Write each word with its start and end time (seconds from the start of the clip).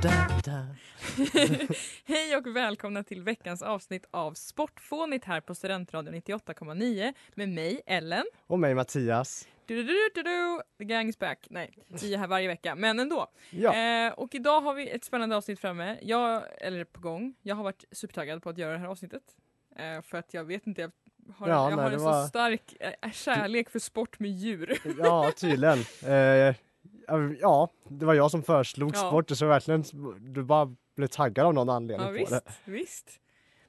Hej 2.04 2.36
och 2.36 2.56
välkomna 2.56 3.02
till 3.02 3.22
veckans 3.22 3.62
avsnitt 3.62 4.06
av 4.10 4.34
Sportfånigt 4.34 5.24
här 5.24 5.40
på 5.40 5.54
Studentradion 5.54 6.14
98,9 6.14 7.14
med 7.34 7.48
mig 7.48 7.80
Ellen. 7.86 8.24
Och 8.46 8.58
mig 8.58 8.74
Mattias. 8.74 9.48
Du, 9.66 9.76
du, 9.76 9.82
du, 9.82 10.10
du, 10.14 10.22
du. 10.22 10.60
The 10.78 10.84
gang 10.84 11.08
is 11.08 11.18
back. 11.18 11.46
Nej, 11.50 11.78
vi 12.02 12.14
är 12.14 12.18
här 12.18 12.26
varje 12.26 12.48
vecka, 12.48 12.74
men 12.74 13.00
ändå. 13.00 13.26
Ja. 13.50 13.74
Eh, 14.06 14.12
och 14.12 14.34
idag 14.34 14.60
har 14.60 14.74
vi 14.74 14.88
ett 14.90 15.04
spännande 15.04 15.36
avsnitt 15.36 15.60
framme. 15.60 15.98
Jag, 16.02 16.42
eller 16.60 16.84
på 16.84 17.00
gång. 17.00 17.34
Jag 17.42 17.54
har 17.56 17.62
varit 17.64 17.84
supertaggad 17.92 18.42
på 18.42 18.50
att 18.50 18.58
göra 18.58 18.72
det 18.72 18.78
här 18.78 18.86
avsnittet. 18.86 19.22
Eh, 19.76 20.02
för 20.02 20.18
att 20.18 20.34
jag 20.34 20.44
vet 20.44 20.66
inte, 20.66 20.80
jag 20.80 20.90
har, 21.36 21.48
Ja, 21.48 21.70
jag 21.70 21.76
nej, 21.76 21.84
har 21.84 21.92
en 21.92 22.02
var- 22.02 22.22
så 22.22 22.28
stark 22.28 22.76
eh, 22.80 23.10
kärlek 23.12 23.70
för 23.70 23.78
sport 23.78 24.18
med 24.18 24.30
djur. 24.30 24.78
Ja, 24.98 25.32
tydligen. 25.36 25.78
Ja, 27.40 27.68
det 27.88 28.06
var 28.06 28.14
jag 28.14 28.30
som 28.30 28.42
föreslog 28.42 28.90
Ja. 28.94 29.08
sport, 29.08 29.30
så 29.30 29.46
verkligen 29.46 29.84
du 30.20 30.42
bara 30.42 30.74
blev 30.96 31.06
taggad 31.06 31.46
av 31.46 31.54
någon 31.54 31.68
anledning 31.68 32.06
Ja, 32.06 32.12
på 32.12 32.18
visst, 32.18 32.30
det. 32.64 32.70
visst. 32.72 33.20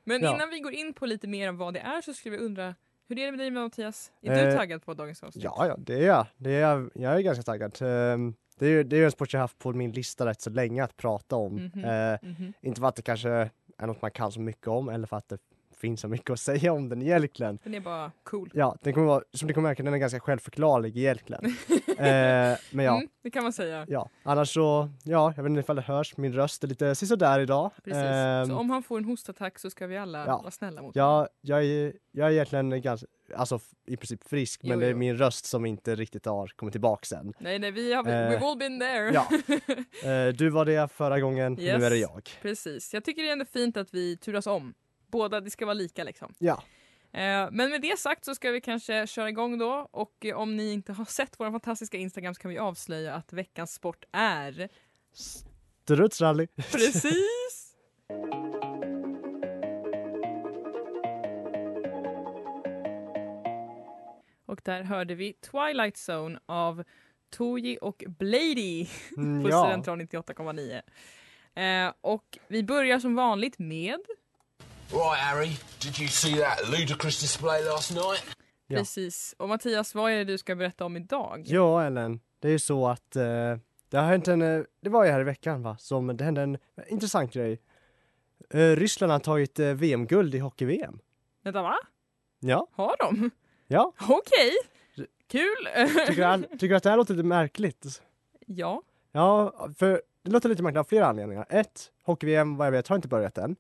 Men 0.04 0.22
Ja. 0.24 0.36
innan 0.36 0.50
vi 0.50 0.60
går 0.60 0.72
in 0.74 0.94
på 0.94 1.06
lite 1.06 1.28
mer 1.28 1.50
om 1.50 1.58
vad 1.58 1.74
det 1.74 1.80
är 1.80 2.02
så 2.02 2.14
skulle 2.14 2.38
vi 2.38 2.44
undra, 2.46 2.76
hur 3.08 3.20
är 3.20 3.26
det 3.26 3.32
med 3.32 3.40
dig 3.40 3.52
Mattias? 3.52 4.12
Är 4.22 4.36
du 4.36 4.42
Eh, 4.52 4.58
taggad 4.58 4.86
på 4.86 4.94
dagens 4.94 5.24
avsnitt? 5.24 5.44
Ja, 5.44 5.68
ja, 5.68 5.76
det 5.78 5.94
är 5.94 6.08
jag. 6.08 6.28
Det 6.38 6.52
är 6.52 6.62
jag. 6.62 6.90
Jag 6.96 7.14
är 7.16 7.20
ganska 7.22 7.44
taggad. 7.44 7.82
Eh, 7.82 8.18
det 8.60 8.68
är 8.68 8.84
det 8.84 8.98
är 8.98 9.06
en 9.06 9.12
sport 9.12 9.34
jag 9.34 9.40
haft 9.40 9.60
på 9.60 9.74
min 9.74 9.92
lista 9.92 10.26
rätt 10.26 10.42
så 10.42 10.50
länge 10.50 10.84
att 10.84 10.98
prata 10.98 11.36
om. 11.36 11.56
Mhm. 11.56 11.86
Eh, 11.86 12.18
Mhm. 12.22 12.54
inte 12.62 12.82
för 12.82 12.88
att 12.88 12.96
det 12.96 13.02
kanske 13.02 13.30
är 13.78 13.88
något 13.88 14.02
man 14.02 14.12
kan 14.12 14.32
så 14.32 14.40
mycket 14.40 14.68
om 14.68 14.90
eller 14.90 15.08
för 15.08 15.18
att 15.18 15.30
det 15.30 15.38
finns 15.82 16.02
så 16.02 16.08
mycket 16.08 16.30
att 16.30 16.40
säga 16.40 16.74
om 16.74 16.90
den 16.90 17.02
egentligen. 17.02 17.60
Den 17.64 17.74
är 17.74 17.80
bara 17.80 18.12
cool. 18.24 18.50
Ja, 18.54 18.76
den 18.82 18.94
kommer 18.94 19.08
vara, 19.08 19.24
som 19.34 19.48
ni 19.48 19.54
kommer 19.54 19.70
märka, 19.70 19.84
den 19.84 19.94
är 19.94 19.98
ganska 19.98 20.20
självförklarlig 20.20 20.98
egentligen. 20.98 21.46
eh, 21.98 22.58
men 22.72 22.86
ja, 22.86 22.96
Mm, 22.98 23.08
det 23.24 23.32
kan 23.32 23.44
man 23.44 23.54
säga. 23.54 23.86
ja, 23.88 24.10
annars 24.24 24.54
så, 24.54 24.90
ja, 25.04 25.34
jag 25.36 25.44
vet 25.44 25.50
inte 25.50 25.60
ifall 25.60 25.76
det 25.76 25.82
hörs, 25.82 26.18
min 26.18 26.34
röst 26.34 26.64
är 26.64 26.68
lite 26.68 26.96
sisådär 26.96 27.40
idag. 27.40 27.72
Precis. 27.84 28.04
Ehm, 28.04 28.46
så 28.48 28.56
om 28.58 28.70
han 28.70 28.84
får 28.84 28.98
en 28.98 29.06
hostattack 29.06 29.60
så 29.60 29.70
ska 29.70 29.88
vi 29.88 29.98
alla 29.98 30.26
ja. 30.26 30.38
vara 30.42 30.52
snälla 30.52 30.82
mot 30.82 30.96
honom. 30.96 31.10
jag, 31.20 31.28
jag, 31.42 31.66
är, 31.66 31.94
jag 32.12 32.28
är 32.28 32.32
egentligen 32.32 32.82
ganska, 32.82 33.08
alltså 33.36 33.60
i 33.88 33.98
princip 33.98 34.24
frisk, 34.30 34.64
men 34.64 34.72
Jo, 34.72 34.80
det 34.80 34.86
är 34.86 34.92
jo. 34.92 34.98
min 34.98 35.18
röst 35.18 35.46
som 35.46 35.66
inte 35.66 35.96
riktigt 35.96 36.26
har 36.26 36.48
kommit 36.48 36.72
tillbaka 36.74 37.16
än. 37.18 37.34
Nej, 37.40 37.60
nej, 37.60 37.72
vi 37.72 37.94
har, 37.94 38.02
Eh, 38.08 38.12
we've 38.12 38.44
all 38.52 38.58
been 38.58 38.80
there. 38.80 39.12
ja. 39.14 39.28
Eh, 40.10 40.28
du 40.34 40.50
var 40.50 40.66
det 40.66 40.92
förra 40.92 41.20
gången, 41.20 41.60
Yes. 41.60 41.80
nu 41.80 41.86
är 41.86 41.90
det 41.90 41.98
jag. 41.98 42.30
Precis. 42.42 42.94
Jag 42.94 43.04
tycker 43.04 43.22
det 43.22 43.28
är 43.30 43.34
ändå 43.34 43.46
fint 43.46 43.78
att 43.78 43.94
vi 43.94 44.18
turas 44.18 44.48
om. 44.48 44.74
Båda, 45.12 45.42
det 45.42 45.50
ska 45.50 45.66
vara 45.66 45.74
lika 45.74 46.04
liksom. 46.04 46.34
Ja, 46.38 46.64
Eh, 47.14 47.48
men 47.52 47.70
med 47.70 47.82
det 47.82 48.00
sagt 48.00 48.26
så 48.26 48.36
ska 48.36 48.52
vi 48.52 48.62
kanske 48.62 49.08
köra 49.08 49.30
igång 49.30 49.58
då 49.58 49.88
och 49.92 50.26
eh, 50.26 50.38
om 50.38 50.58
ni 50.58 50.74
inte 50.74 50.94
har 50.94 51.06
sett 51.10 51.40
våra 51.40 51.52
fantastiska 51.52 51.98
Instagram 51.98 52.34
så 52.34 52.42
kan 52.42 52.52
vi 52.52 52.58
avslöja 52.58 53.14
att 53.16 53.34
veckans 53.34 53.74
sport 53.74 54.06
är 54.12 54.70
strutsrally. 55.84 56.48
precis 56.56 57.68
Och 64.46 64.62
där 64.64 64.84
hörde 64.84 65.16
vi 65.16 65.34
Twilight 65.34 66.10
Zone 66.10 66.40
av 66.46 66.84
Toji 67.30 67.78
och 67.82 68.04
Blady 68.08 68.88
Mm, 69.18 69.44
på 69.44 69.50
ja. 69.50 69.64
Studentradion 69.64 70.08
98,9. 70.08 70.82
Eh, 71.88 71.94
och 72.02 72.38
vi 72.48 72.64
börjar 72.64 73.00
som 73.00 73.16
vanligt 73.16 73.60
med 73.60 74.00
Right, 74.94 75.20
Harry, 75.20 75.58
did 75.80 76.00
you 76.00 76.08
see 76.08 76.36
that 76.36 76.70
ludicrous 76.70 77.22
display 77.22 77.64
last 77.64 77.92
night? 77.92 78.24
Ja. 78.68 78.78
Precis. 78.78 79.36
Och 79.38 79.50
Mattias, 79.50 79.96
vad 79.96 80.12
är 80.12 80.18
det 80.18 80.24
du 80.24 80.38
ska 80.38 80.56
berätta 80.56 80.86
om 80.86 80.98
idag? 80.98 81.44
Ja, 81.46 81.84
Ellen, 81.86 82.20
det 82.40 82.48
är 82.48 82.52
ju 82.52 82.60
så 82.60 82.88
att 82.88 83.16
eh, 83.16 83.24
det 83.90 83.98
har 83.98 84.04
hänt 84.04 84.28
en, 84.28 84.42
eh, 84.42 84.64
det 84.82 84.90
var 84.90 85.06
ju 85.06 85.12
här 85.12 85.22
i 85.22 85.24
veckan 85.24 85.64
va, 85.64 85.78
som 85.80 86.18
det 86.18 86.24
hände 86.24 86.42
en 86.42 86.58
intressant 86.88 87.34
grej. 87.34 87.62
Eh, 88.50 88.60
Ryssland 88.76 89.12
har 89.12 89.20
tagit 89.20 89.60
eh, 89.60 89.68
VM-guld 89.68 90.36
i 90.36 90.40
hockey-VM. 90.40 91.00
Vänta, 91.44 91.62
va? 91.62 91.76
Ja, 92.40 92.68
Har 92.72 92.96
de? 93.00 93.32
ja. 93.68 93.94
Okej! 94.10 94.52
Kul! 95.28 95.68
Tycker, 96.08 96.24
all, 96.24 96.44
tycker 96.52 96.68
du 96.70 96.76
att 96.76 96.84
det 96.84 96.90
här 96.90 96.98
låter 96.98 97.14
lite 97.14 97.28
märkligt? 97.28 98.02
ja. 98.46 98.82
Ja, 99.12 99.54
för 99.78 100.02
det 100.24 100.32
låter 100.32 100.50
lite 100.50 100.64
märkligt 100.64 100.80
av 100.80 100.84
flera 100.84 101.08
anledningar. 101.08 101.46
Ett, 101.50 101.92
hockey-VM 102.04 102.58
vad 102.58 102.68
jag 102.68 102.72
vet 102.72 102.88
har 102.88 102.96
inte 102.96 103.08
börjat 103.08 103.38
än. 103.38 103.56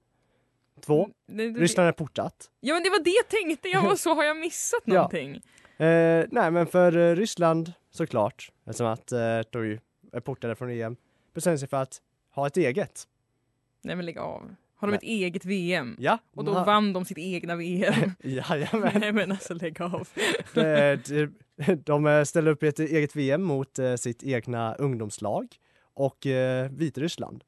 Två, 0.81 1.09
Det, 1.27 1.49
det, 1.49 1.59
Ryssland 1.59 1.87
är 1.89 1.93
portat. 1.93 2.49
Ja 2.59 2.73
men 2.73 2.83
det 2.83 2.89
var 2.89 3.03
det 3.03 3.09
jag 3.09 3.27
tänkte, 3.27 3.69
jag 3.69 3.81
var 3.81 3.95
så 3.95 4.13
har 4.13 4.23
jag 4.23 4.37
missat 4.37 4.81
Ja. 4.85 4.93
någonting? 4.93 5.35
Eh, 5.77 6.25
nej, 6.31 6.51
men 6.51 6.67
för 6.67 6.97
eh, 6.97 7.15
Ryssland 7.15 7.73
såklart, 7.91 8.51
eftersom 8.65 8.87
att 8.87 9.11
eh, 9.11 9.39
de 9.51 9.65
ju 9.67 9.79
är 10.13 10.19
portade 10.19 10.55
från 10.55 10.69
EM, 10.69 10.95
bestämde 11.33 11.57
sig 11.57 11.67
för 11.69 11.77
att 11.81 12.01
ha 12.35 12.47
ett 12.47 12.57
eget. 12.57 13.07
Nej 13.81 13.95
men 13.95 14.05
lägg 14.05 14.17
av. 14.17 14.55
Har 14.75 14.87
de 14.87 14.91
Nej. 14.91 14.97
ett 14.97 15.03
eget 15.03 15.45
VM? 15.45 15.95
Ja, 15.99 16.17
Och 16.35 16.45
då 16.45 16.53
ha- 16.53 16.63
vann 16.63 16.93
de 16.93 17.05
sitt 17.05 17.17
egna 17.17 17.55
VM? 17.55 18.11
Jajamän. 18.23 18.99
Nej 18.99 19.11
men 19.11 19.31
alltså 19.31 19.53
lägg 19.53 19.81
av. 19.81 20.07
De, 20.53 20.97
de 21.85 22.05
eh, 22.07 22.23
ställer 22.23 22.51
upp 22.51 22.63
ett 22.63 22.79
eget 22.79 23.15
VM 23.15 23.43
mot 23.43 23.79
eh, 23.79 23.95
sitt 23.95 24.23
egna 24.23 24.75
ungdomslag 24.75 25.47
och 25.93 26.27
eh, 26.27 26.69
Vitryssland, 26.71 27.43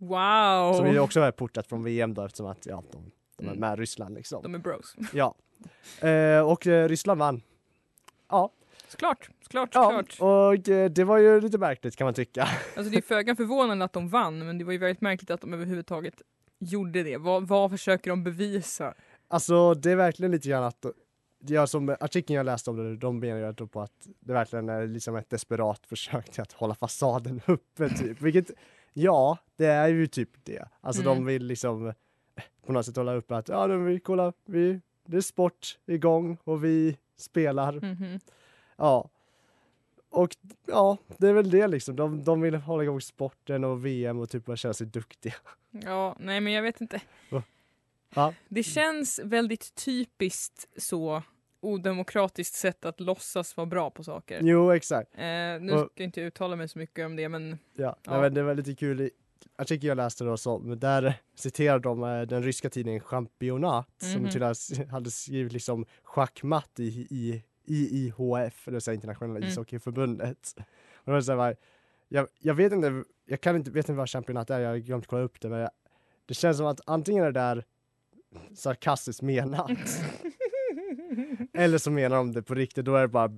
Wow! 0.00 0.74
som 0.74 0.86
ju 0.92 0.98
också 0.98 1.20
är 1.20 1.30
portat 1.30 1.66
från 1.66 1.84
VM 1.84 2.14
då 2.14 2.24
eftersom 2.24 2.46
att 2.46 2.66
ja, 2.66 2.82
de, 2.92 3.10
de 3.36 3.44
är 3.44 3.48
Mm. 3.48 3.60
med 3.60 3.78
Ryssland 3.78 4.14
liksom. 4.14 4.42
De 4.42 4.54
är 4.54 4.58
bros. 4.58 4.96
Ja. 5.12 5.34
Eh, 6.08 6.40
och 6.50 6.66
eh, 6.66 6.88
Ryssland 6.88 7.18
vann. 7.20 7.42
Ja, 8.28 8.52
Såklart, 8.88 9.30
såklart, 9.42 9.70
ja 9.74 9.84
såklart. 9.84 10.16
och 10.20 10.68
eh, 10.68 10.90
det 10.90 11.04
var 11.04 11.18
ju 11.18 11.40
lite 11.40 11.58
märkligt 11.58 11.96
kan 11.96 12.04
man 12.04 12.14
tycka. 12.14 12.48
Alltså 12.76 12.90
det 12.92 12.96
är 12.98 13.02
föga 13.02 13.36
förvånande 13.36 13.84
att 13.84 13.92
de 13.92 14.08
vann 14.08 14.38
men 14.46 14.58
det 14.58 14.64
var 14.64 14.72
ju 14.72 14.78
väldigt 14.78 15.00
märkligt 15.00 15.30
att 15.30 15.40
de 15.40 15.54
överhuvudtaget 15.54 16.22
gjorde 16.58 17.02
det. 17.02 17.16
Vad, 17.16 17.48
vad 17.48 17.70
försöker 17.70 18.10
de 18.10 18.24
bevisa? 18.24 18.94
Alltså 19.28 19.74
det 19.74 19.90
är 19.90 19.96
verkligen 19.96 20.32
lite 20.32 20.48
grann 20.48 20.64
att 20.64 20.86
jag 21.46 21.68
som 21.68 21.96
artikeln 22.00 22.36
jag 22.36 22.46
läste 22.46 22.70
om 22.70 22.76
det, 22.76 22.96
de 22.96 23.18
menar 23.18 23.54
ju 23.60 23.66
på 23.66 23.80
att 23.80 24.06
det 24.20 24.32
verkligen 24.32 24.68
är 24.68 24.86
liksom 24.86 25.16
ett 25.16 25.30
desperat 25.30 25.86
försök 25.86 26.30
till 26.30 26.42
att 26.42 26.52
hålla 26.52 26.74
fasaden 26.74 27.40
uppe 27.46 27.88
typ. 27.88 28.20
Vilket, 28.20 28.50
ja, 28.92 29.38
det 29.56 29.66
är 29.66 29.88
ju 29.88 30.06
typ 30.06 30.28
det. 30.44 30.68
Alltså 30.80 31.02
Mm. 31.02 31.14
de 31.16 31.24
vill 31.24 31.46
liksom 31.46 31.86
eh, 31.86 31.94
på 32.66 32.72
något 32.72 32.86
sätt 32.86 32.96
hålla 32.96 33.14
uppe 33.14 33.36
att 33.36 33.48
ja, 33.48 33.66
nu 33.66 33.78
vi 33.84 34.00
kolla, 34.00 34.32
vi, 34.44 34.80
det 35.06 35.16
är 35.16 35.20
sport 35.20 35.78
igång 35.86 36.36
och 36.44 36.64
vi 36.64 36.96
spelar. 37.16 37.72
Mhm. 37.72 38.20
Ja. 38.76 39.08
Och 40.10 40.36
ja, 40.66 40.96
det 41.18 41.28
är 41.28 41.32
väl 41.32 41.50
det 41.50 41.66
liksom. 41.68 41.96
De, 41.96 42.24
de 42.24 42.40
vill 42.40 42.54
hålla 42.54 42.82
igång 42.82 43.00
sporten 43.00 43.64
och 43.64 43.86
VM 43.86 44.18
och 44.18 44.30
typ 44.30 44.44
bara 44.44 44.56
känna 44.56 44.74
sig 44.74 44.86
duktiga. 44.86 45.34
Ja, 45.70 46.16
nej 46.20 46.40
men 46.40 46.52
jag 46.52 46.62
vet 46.62 46.80
inte. 46.80 47.00
Ja. 48.14 48.34
Det 48.48 48.62
känns 48.62 49.20
väldigt 49.24 49.74
typiskt 49.74 50.68
så 50.76 51.22
odemokratiskt 51.60 52.54
sätt 52.54 52.84
att 52.84 53.00
låtsas 53.00 53.56
vara 53.56 53.66
bra 53.66 53.90
på 53.90 54.04
saker. 54.04 54.40
Jo, 54.42 54.70
exakt. 54.72 55.10
Eh, 55.14 55.20
nu 55.20 55.72
Och- 55.72 55.78
ska 55.80 55.90
jag 55.94 56.04
inte 56.08 56.20
uttala 56.20 56.56
mig 56.56 56.68
så 56.68 56.78
mycket 56.78 57.06
om 57.06 57.16
det 57.16 57.28
men 57.28 57.58
Ja, 57.74 57.96
Ja. 58.02 58.20
Men 58.20 58.34
det 58.34 58.42
var 58.42 58.54
lite 58.54 58.74
kul 58.74 59.00
i 59.00 59.10
artikeln 59.56 59.88
jag 59.88 59.96
läste 59.96 60.24
då, 60.24 60.36
så, 60.36 60.58
där 60.58 61.14
citerar 61.34 61.78
de 61.78 62.04
eh, 62.04 62.22
den 62.22 62.42
ryska 62.42 62.70
tidningen 62.70 63.00
Championat 63.00 63.88
som 63.98 64.22
Mhm. 64.22 64.30
till 64.30 64.42
hade 64.90 65.10
skrivit 65.10 65.52
liksom 65.52 65.86
schackmatt 66.02 66.80
i, 66.80 67.06
i, 67.10 67.42
IIHF, 67.66 68.64
det 68.64 68.70
vill 68.70 68.80
säga 68.80 68.94
internationella 68.94 69.38
Mm. 69.38 69.48
ishockeyförbundet. 69.48 70.54
Och 70.94 71.02
det 71.04 71.10
var 71.12 71.20
så 71.20 71.36
här, 71.40 71.56
jag, 72.08 72.26
jag 72.38 72.54
vet 72.54 72.72
inte, 72.72 73.04
jag 73.26 73.40
kan 73.40 73.56
inte, 73.56 73.70
vet 73.70 73.88
inte 73.88 73.98
vad 73.98 74.08
Championat 74.10 74.50
är, 74.50 74.60
jag 74.60 74.70
har 74.70 74.76
glömt 74.76 75.06
kolla 75.06 75.22
upp 75.22 75.40
det, 75.40 75.48
men 75.48 75.58
jag, 75.60 75.70
det 76.26 76.34
känns 76.34 76.56
som 76.56 76.66
att 76.66 76.80
antingen 76.86 77.24
är 77.24 77.32
det 77.32 77.40
där 77.40 77.64
sarkastiskt 78.54 79.22
menat 79.22 79.70
Eller 81.60 81.78
så 81.78 81.90
menar 81.90 82.16
de 82.16 82.32
det 82.32 82.42
på 82.42 82.54
riktigt, 82.54 82.84
då 82.84 82.96
är 82.96 83.02
det 83.02 83.08
bara 83.08 83.30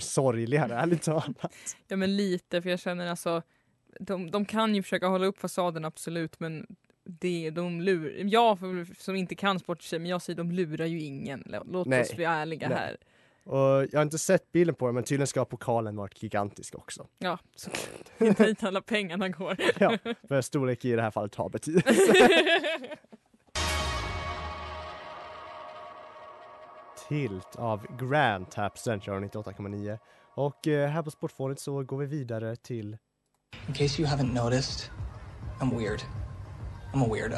sorgligare 0.00 0.74
ärligt 0.74 1.02
talat. 1.02 1.76
Ja 1.88 1.96
men 1.96 2.16
lite 2.16 2.62
för 2.62 2.70
jag 2.70 2.80
känner 2.80 3.06
alltså 3.06 3.42
de, 4.00 4.30
de 4.30 4.44
kan 4.44 4.74
ju 4.74 4.82
försöka 4.82 5.06
hålla 5.06 5.26
upp 5.26 5.38
fasaden 5.38 5.84
absolut 5.84 6.40
men 6.40 6.66
det, 7.04 7.50
de 7.50 7.80
lur, 7.80 8.24
jag 8.24 8.58
som 8.98 9.16
inte 9.16 9.34
kan 9.34 9.58
sport 9.58 9.92
men 9.92 10.06
jag 10.06 10.22
säger 10.22 10.36
de 10.36 10.52
lurar 10.52 10.86
ju 10.86 11.00
ingen. 11.00 11.54
Låt 11.66 11.86
Nej. 11.86 12.00
oss 12.00 12.16
bli 12.16 12.24
ärliga 12.24 12.68
Nej. 12.68 12.78
här. 12.78 12.96
Och 13.44 13.86
jag 13.92 13.98
har 13.98 14.02
inte 14.02 14.18
sett 14.18 14.52
bilden 14.52 14.74
på 14.74 14.86
den 14.86 14.94
men 14.94 15.04
tydligen 15.04 15.26
ska 15.26 15.44
pokalen 15.44 15.96
varit 15.96 16.22
gigantisk 16.22 16.74
också. 16.74 17.06
Ja, 17.18 17.38
så 17.56 17.70
det 18.18 18.40
är 18.40 18.46
dit 18.46 18.64
alla 18.64 18.80
pengarna 18.80 19.28
går. 19.28 19.56
Ja, 19.78 19.98
för 20.28 20.42
storlek 20.42 20.84
i 20.84 20.92
det 20.92 21.02
här 21.02 21.10
fallet 21.10 21.34
har 21.34 21.48
betydelse. 21.48 22.12
Tilt 27.08 27.56
av 27.56 27.86
Grant 27.96 28.54
här 28.54 28.68
på 28.68 28.78
Studentradion 28.78 29.30
98,9. 29.30 29.98
Och 30.34 30.66
eh, 30.66 30.88
här 30.88 31.02
på 31.02 31.10
Sportfånet 31.10 31.60
så 31.60 31.82
går 31.82 31.98
vi 31.98 32.06
vidare 32.06 32.56
till 32.56 32.96
In 33.68 33.74
case 33.74 34.02
you 34.02 34.10
haven't 34.10 34.44
noticed, 34.44 34.90
I'm 35.60 35.78
weird. 35.78 36.00
I'm 36.94 37.04
a 37.04 37.08
weirdo. 37.14 37.36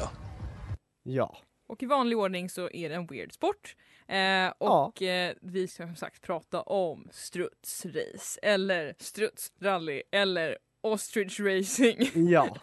Ja, 1.03 1.37
Och 1.69 1.83
i 1.83 1.87
vanlig 1.87 2.19
ordning 2.19 2.51
så 2.51 2.71
är 2.71 2.89
det 2.89 2.95
en 2.95 3.07
weird 3.07 3.33
sport. 3.33 3.77
Eh, 4.07 4.53
och 4.59 5.03
eh, 5.03 5.35
vi 5.41 5.69
ska 5.69 5.87
som 5.87 5.97
sagt 5.97 6.23
prata 6.23 6.63
om 6.63 7.09
strutsrace 7.13 8.41
eller 8.43 8.95
strutsrally 8.99 10.03
eller 10.13 10.59
ostrich 10.81 11.41
racing. 11.41 11.97
ja. 12.31 12.57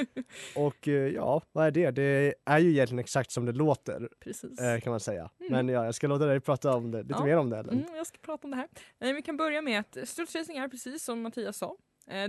Och 0.56 0.88
eh, 0.88 0.94
ja, 1.08 1.42
vad 1.52 1.66
är 1.66 1.70
det? 1.70 1.90
Det 1.90 2.34
är 2.44 2.58
ju 2.58 2.70
egentligen 2.70 2.98
exakt 2.98 3.30
som 3.30 3.46
det 3.46 3.52
låter 3.52 4.08
Precis. 4.20 4.58
eh, 4.60 4.80
kan 4.80 4.90
man 4.90 5.00
säga. 5.00 5.30
Mm. 5.40 5.52
Men 5.52 5.68
ja, 5.74 5.84
jag 5.84 5.94
ska 5.94 6.06
låta 6.06 6.26
dig 6.26 6.40
prata 6.40 6.74
om 6.74 6.90
det, 6.90 7.02
lite 7.02 7.14
Ja. 7.18 7.24
mer 7.24 7.36
om 7.36 7.50
det. 7.50 7.56
Eller? 7.58 7.72
Mm, 7.72 7.84
jag 7.96 8.06
ska 8.06 8.18
prata 8.18 8.46
om 8.46 8.50
det 8.50 8.56
här. 8.56 8.68
Eh, 9.00 9.12
vi 9.14 9.22
kan 9.22 9.36
börja 9.36 9.62
med 9.62 9.80
att 9.80 10.08
strutsracing 10.08 10.56
är 10.58 10.68
precis 10.68 11.04
som 11.04 11.22
Mattias 11.22 11.56
sa. 11.58 11.76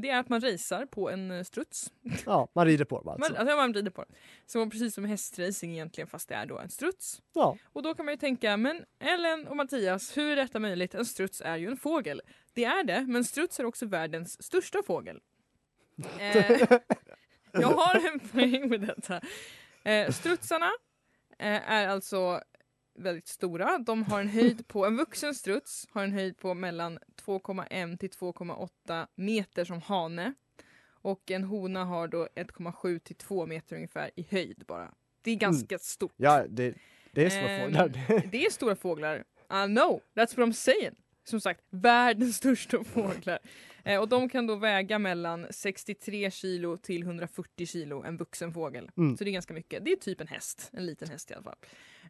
Det 0.02 0.10
är 0.10 0.20
att 0.20 0.30
man 0.30 0.42
racear 0.42 0.86
på 0.86 1.10
en 1.10 1.46
struts. 1.46 1.92
Ja, 2.26 2.48
man 2.56 2.66
rider 2.66 2.86
på 2.86 2.96
dem 2.96 3.06
Man, 3.06 3.14
alltså. 3.14 3.36
alltså 3.36 3.56
man 3.56 3.74
rider 3.74 3.92
på 3.92 4.02
den. 4.04 4.16
Så 4.46 4.70
precis 4.70 4.94
som 4.94 5.06
hästracing 5.06 5.72
egentligen 5.74 6.08
fast 6.08 6.30
det 6.30 6.36
är 6.36 6.46
då 6.46 6.60
en 6.60 6.70
struts. 6.70 7.22
Ja, 7.34 7.58
Och 7.74 7.84
då 7.84 7.94
kan 7.94 8.06
man 8.06 8.14
ju 8.14 8.18
tänka, 8.18 8.58
men 8.58 8.84
Ellen 9.00 9.48
och 9.48 9.56
Mattias, 9.56 10.18
hur 10.18 10.32
är 10.32 10.36
detta 10.36 10.60
möjligt? 10.60 10.96
En 10.96 11.06
struts 11.06 11.42
är 11.46 11.58
ju 11.58 11.68
en 11.68 11.78
fågel. 11.78 12.22
Det 12.54 12.64
är 12.66 12.84
det, 12.84 13.06
men 13.08 13.24
struts 13.24 13.60
är 13.60 13.66
också 13.66 13.86
världens 13.86 14.44
största 14.44 14.84
fågel. 14.88 15.20
Eh, 16.20 16.62
jag 17.52 17.68
har 17.68 18.14
en 18.14 18.20
poäng 18.20 18.70
med 18.70 18.82
detta. 18.82 19.22
Eh, 19.84 20.12
strutsarna 20.12 20.72
eh, 21.40 21.72
är 21.72 21.88
alltså 21.88 22.42
väldigt 22.96 23.28
stora. 23.28 23.78
De 23.78 24.04
har 24.04 24.22
en 24.22 24.30
höjd 24.30 24.68
på, 24.68 24.86
en 24.86 24.98
vuxen 24.98 25.36
struts 25.36 25.88
har 25.92 26.04
en 26.04 26.12
höjd 26.14 26.38
på 26.38 26.54
mellan 26.54 27.00
2,1 27.26 27.98
till 27.98 28.10
2,8 28.10 29.08
meter 29.16 29.66
som 29.66 29.82
hane. 29.82 30.34
Och 31.04 31.32
en 31.32 31.44
hona 31.44 31.84
har 31.86 32.08
då 32.08 32.28
1,7 32.36 33.00
till 33.00 33.16
2 33.16 33.46
meter 33.46 33.76
ungefär 33.76 34.12
i 34.16 34.28
höjd 34.32 34.64
bara. 34.68 34.92
Det 35.22 35.32
är 35.32 35.36
ganska 35.36 35.80
stort. 35.80 36.14
ja 36.18 36.46
det, 36.50 36.76
det 37.12 37.26
är 37.26 37.30
små 37.30 37.40
Ehm, 37.48 37.62
fåglar. 37.66 37.90
Det 38.32 38.46
är 38.46 38.50
stora 38.52 38.76
fåglar. 38.76 39.18
I 39.50 39.66
know, 39.68 40.02
that's 40.16 40.38
what 40.38 40.48
I'm 40.48 40.52
saying. 40.52 40.96
Som 41.24 41.42
sagt, 41.42 41.62
världens 41.70 42.38
största 42.38 42.84
fåglar. 42.84 43.40
Eh, 43.86 44.00
och 44.00 44.10
de 44.10 44.30
kan 44.30 44.48
då 44.48 44.56
väga 44.56 45.00
mellan 45.00 45.48
63 45.50 46.32
kilo 46.32 46.78
till 46.78 47.04
140 47.04 47.66
kilo, 47.66 48.04
en 48.04 48.18
vuxen 48.18 48.54
fågel. 48.54 48.92
Mm. 48.98 49.18
Så 49.18 49.24
det 49.24 49.30
är 49.30 49.34
ganska 49.34 49.54
mycket. 49.54 49.86
Det 49.86 49.92
är 49.92 49.96
typ 49.96 50.22
en 50.22 50.28
häst, 50.28 50.70
en 50.74 50.86
liten 50.86 51.10
häst 51.10 51.32
i 51.32 51.34
alla 51.34 51.44
fall. 51.44 51.58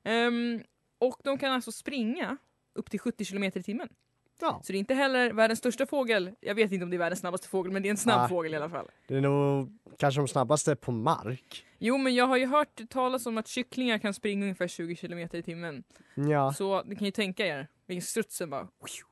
Ehm, 0.03 0.63
och 0.97 1.21
de 1.23 1.37
kan 1.37 1.51
alltså 1.51 1.71
springa 1.71 2.37
upp 2.73 2.89
till 2.89 2.99
70 2.99 3.25
kilometer 3.25 3.59
i 3.59 3.63
timmen. 3.63 3.89
Ja, 4.41 4.61
Så 4.63 4.71
det 4.71 4.77
är 4.77 4.79
inte 4.79 4.93
heller 4.93 5.33
världens 5.33 5.59
största 5.59 5.85
fågel. 5.85 6.31
Jag 6.39 6.55
vet 6.55 6.71
inte 6.71 6.83
om 6.83 6.89
det 6.89 6.95
är 6.95 6.99
världens 6.99 7.19
snabbaste 7.19 7.47
fågel, 7.47 7.71
men 7.71 7.81
det 7.81 7.87
är 7.87 7.91
en 7.91 7.97
snabb 7.97 8.21
Ah. 8.21 8.27
fågel 8.27 8.53
i 8.53 8.57
alla 8.57 8.69
fall. 8.69 8.87
det 9.07 9.15
är 9.15 9.21
nog 9.21 9.77
kanske 9.97 10.21
de 10.21 10.27
snabbaste 10.27 10.75
på 10.75 10.91
mark. 10.91 11.65
Jo, 11.79 11.97
men 11.97 12.15
jag 12.15 12.27
har 12.27 12.37
ju 12.37 12.45
hört 12.45 12.81
talas 12.89 13.25
om 13.25 13.37
att 13.37 13.47
kycklingar 13.47 13.97
kan 13.97 14.13
springa 14.13 14.43
ungefär 14.43 14.67
20 14.67 14.95
kilometer 14.95 15.37
i 15.37 15.43
timmen. 15.43 15.83
Ja, 16.15 16.53
Så 16.53 16.83
ni 16.83 16.95
kan 16.95 17.05
ju 17.05 17.11
tänka 17.11 17.45
er, 17.45 17.67
vilken 17.85 18.01
strutsen 18.01 18.49
bara... 18.49 18.67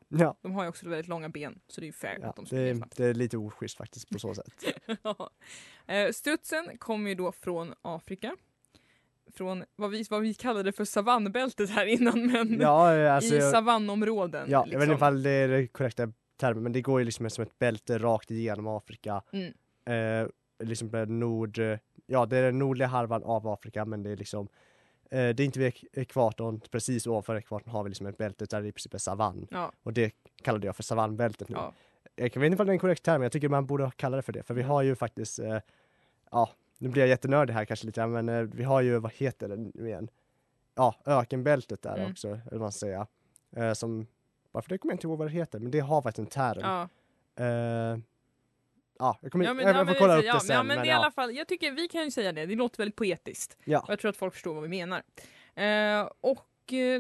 ja. 0.08 0.38
De 0.42 0.52
har 0.52 0.64
ju 0.64 0.70
också 0.70 0.90
väldigt 0.90 1.08
långa 1.08 1.30
ben, 1.30 1.60
så 1.68 1.82
det 1.82 1.86
är 1.86 1.88
ju 1.88 1.94
fair 1.94 2.18
Ja, 2.22 2.28
att 2.30 2.36
de 2.36 2.46
springer 2.46 2.74
det, 2.74 2.84
det 2.96 3.06
är 3.06 3.14
lite 3.14 3.38
oschysst 3.38 3.78
faktiskt 3.78 4.10
på 4.10 4.20
så 4.20 4.36
sätt. 4.36 4.64
Ja. 5.04 5.30
Eh, 5.88 6.12
Strutsen 6.12 6.78
kommer 6.78 7.10
ju 7.10 7.16
då 7.16 7.32
från 7.32 7.74
Afrika. 7.82 8.36
Från 9.34 9.64
vad 9.76 9.90
vi, 9.92 10.04
vad 10.10 10.22
vi 10.22 10.34
kallade 10.34 10.72
för 10.72 10.86
savannbältet 10.86 11.70
här 11.70 11.86
innan, 11.86 12.28
men 12.32 12.60
Ja, 12.62 13.10
alltså, 13.12 13.36
i 13.36 13.38
jag, 13.38 13.52
savannområden. 13.52 14.46
ja, 14.50 14.58
jag 14.60 14.66
liksom. 14.66 14.80
vet 14.80 14.88
inte 14.90 14.96
ifall 14.96 15.24
det 15.24 15.30
är 15.32 15.48
det 15.48 15.68
korrekta 15.68 16.12
termen, 16.38 16.64
men 16.64 16.72
det 16.72 16.82
går 16.82 17.00
ju 17.00 17.06
liksom 17.06 17.30
som 17.30 17.42
ett 17.42 17.60
bälte 17.60 17.98
rakt 17.98 18.32
igenom 18.32 18.68
Afrika. 18.68 19.22
Mm. 19.32 19.54
Eh, 20.24 20.28
liksom 20.64 20.90
nord, 21.20 21.58
ja 22.06 22.26
det 22.26 22.38
är 22.38 22.44
den 22.44 22.60
nordliga 22.60 22.88
halvan 22.88 23.24
av 23.24 23.48
Afrika, 23.48 23.86
men 23.86 24.04
det 24.04 24.10
är 24.10 24.18
liksom 24.18 24.48
eh, 25.12 25.30
det 25.30 25.40
är 25.40 25.46
inte 25.46 25.60
vid 25.60 25.68
ek- 25.68 25.86
ekvatorn, 25.94 26.62
precis 26.72 27.08
ovanför 27.08 27.36
ekvatorn 27.36 27.70
har 27.72 27.84
vi 27.84 27.90
liksom 27.90 28.08
ett 28.08 28.18
bälte 28.18 28.46
där 28.46 28.62
det 28.62 28.68
i 28.68 28.72
princip 28.72 28.94
är 28.94 28.98
savann. 28.98 29.48
Ja, 29.52 29.72
Och 29.84 29.94
det 29.94 30.14
kallade 30.42 30.66
jag 30.66 30.76
för 30.76 30.84
savannbältet 30.84 31.50
nu. 31.50 31.56
ja. 31.56 31.74
Jag 32.16 32.24
vet 32.24 32.36
inte 32.36 32.48
ifall 32.48 32.66
det 32.66 32.72
är 32.72 32.74
en 32.74 32.80
korrekt 32.80 33.04
term, 33.04 33.14
men 33.14 33.22
jag 33.24 33.32
tycker 33.32 33.50
man 33.50 33.66
borde 33.66 33.92
kalla 33.96 34.16
det 34.18 34.22
för 34.24 34.34
det. 34.34 34.44
För 34.44 34.54
vi 34.54 34.62
har 34.62 34.82
ju 34.82 34.96
faktiskt, 34.96 35.40
eh, 35.40 35.58
ja, 36.32 36.50
nu 36.82 36.90
blir 36.90 37.02
jag 37.02 37.10
jättenördig 37.10 37.54
här 37.54 37.66
kanske 37.66 37.86
lite 37.86 38.08
men 38.08 38.30
eh, 38.30 38.42
vi 38.42 38.64
har 38.64 38.82
ju, 38.82 39.00
vad 39.00 39.12
heter 39.14 39.48
det 39.50 39.56
nu 39.74 39.88
igen? 39.88 40.10
Ja, 40.76 40.96
ökenbältet 41.06 41.82
där 41.82 41.98
Mm. 41.98 42.12
också, 42.12 42.28
eller 42.28 42.42
vad 42.52 42.60
man 42.60 42.72
säga. 42.72 43.08
Eh, 43.56 43.74
som, 43.74 44.08
varför 44.52 44.70
det 44.70 44.78
kommer 44.78 44.92
jag 44.92 44.96
inte 44.96 45.08
ihåg 45.08 45.18
vad 45.18 45.28
det 45.28 45.32
heter, 45.32 45.60
men 45.60 45.72
det 45.72 45.80
har 45.80 46.02
faktiskt 46.02 46.20
en 46.20 46.26
term. 46.26 46.60
ja. 46.62 46.90
Eh, 47.46 47.98
ja, 49.00 49.18
jag, 49.22 49.32
kommer, 49.32 49.46
Ja, 49.46 49.54
men, 49.54 49.66
jag, 49.66 49.76
ja, 49.76 49.78
jag 49.80 49.88
får 49.88 49.96
kolla 49.96 50.14
det- 50.14 50.20
upp 50.20 50.26
ja, 50.26 50.34
det 50.34 50.40
sen. 50.40 50.56
Ja, 50.56 50.64
men, 50.64 50.78
men 50.78 50.86
i 50.88 50.92
alla 50.92 51.06
ja. 51.08 51.12
fall, 51.12 51.36
jag 51.36 51.48
tycker 51.48 51.72
vi 51.72 51.88
kan 51.88 52.04
ju 52.04 52.12
säga 52.12 52.32
det, 52.32 52.46
det 52.46 52.56
låter 52.56 52.78
väldigt 52.78 52.96
poetiskt. 52.96 53.58
Ja. 53.66 53.80
Och 53.80 53.90
jag 53.90 54.00
tror 54.00 54.10
att 54.10 54.18
folk 54.18 54.34
förstår 54.34 54.54
vad 54.54 54.64
vi 54.64 54.70
menar. 54.70 55.04
Eh, 55.56 56.10
och 56.22 56.40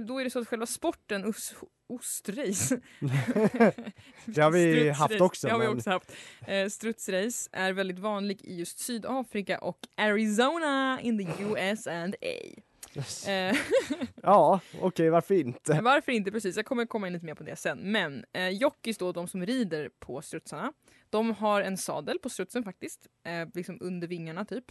då 0.07 0.19
är 0.19 0.23
det 0.23 0.29
så 0.29 0.39
att 0.39 0.47
själva 0.47 0.65
sporten, 0.65 1.25
os, 1.25 1.53
ostrace, 1.87 2.79
Det 4.25 4.41
har 4.41 4.51
vi 4.51 4.73
Strutsrace, 4.73 4.91
haft 4.91 5.21
också. 5.21 5.47
Det 5.47 5.53
har 5.53 5.59
vi 5.59 5.67
men, 5.67 5.77
också 5.77 5.89
haft. 5.89 6.11
Eh, 6.47 6.67
strutsrace 6.67 7.49
är 7.51 7.73
väldigt 7.73 7.99
vanlig 7.99 8.41
i 8.41 8.55
just 8.55 8.79
Sydafrika 8.79 9.59
och 9.59 9.79
Arizona 9.97 10.99
in 11.01 11.17
the 11.17 11.43
US 11.43 11.87
and 11.87 12.15
A. 12.21 12.61
Eh, 13.27 13.55
Ja, 14.23 14.59
okej, 14.81 15.09
varför 15.09 15.35
inte? 15.35 15.81
varför 15.81 16.11
inte 16.11 16.31
precis, 16.31 16.55
jag 16.55 16.65
kommer 16.65 16.85
komma 16.85 17.07
in 17.07 17.13
lite 17.13 17.25
mer 17.25 17.35
på 17.35 17.43
det 17.43 17.55
sen. 17.55 17.79
Men 17.91 18.25
eh, 18.33 18.49
jockeys 18.49 18.97
då, 18.97 19.11
de 19.11 19.27
som 19.27 19.45
rider 19.45 19.89
på 19.99 20.21
strutsarna, 20.21 20.73
de 21.09 21.31
har 21.31 21.61
en 21.61 21.77
sadel 21.77 22.19
på 22.19 22.29
strutsen 22.29 22.63
faktiskt, 22.63 23.07
eh, 23.25 23.47
liksom 23.53 23.77
under 23.81 24.07
vingarna 24.07 24.45
typ. 24.45 24.65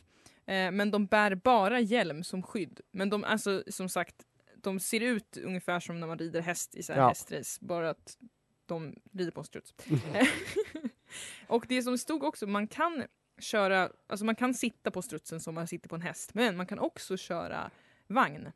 Eh, 0.47 0.71
men 0.71 0.91
de 0.91 1.07
bär 1.07 1.35
bara 1.35 1.81
hjälm 1.81 2.25
som 2.25 2.43
skydd. 2.43 2.81
Men 2.93 3.11
de, 3.11 3.25
alltså 3.25 3.63
som 3.67 3.89
sagt, 3.89 4.15
de 4.63 4.81
ser 4.81 5.01
ut 5.01 5.37
ungefär 5.37 5.81
som 5.81 6.01
när 6.01 6.07
man 6.07 6.19
rider 6.19 6.41
häst 6.41 6.75
i 6.75 6.83
så 6.83 6.93
här 6.93 7.01
Ja. 7.01 7.09
hästrace, 7.09 7.59
bara 7.65 7.91
att 7.91 8.19
de 8.67 8.95
rider 9.13 9.31
på 9.31 9.41
en 9.41 9.45
struts. 9.47 9.75
och 11.47 11.65
det 11.69 11.83
som 11.83 11.99
stod 11.99 12.25
också, 12.25 12.47
man 12.47 12.67
kan 12.67 13.05
köra, 13.39 13.91
alltså 14.07 14.25
man 14.25 14.35
kan 14.35 14.55
sitta 14.55 14.91
på 14.91 15.03
strutsen 15.03 15.41
som 15.41 15.55
man 15.55 15.67
sitter 15.67 15.89
på 15.89 15.95
en 15.95 16.03
häst, 16.03 16.35
men 16.35 16.57
man 16.57 16.67
kan 16.67 16.79
också 16.79 17.17
köra 17.17 17.71
vagn. 18.07 18.53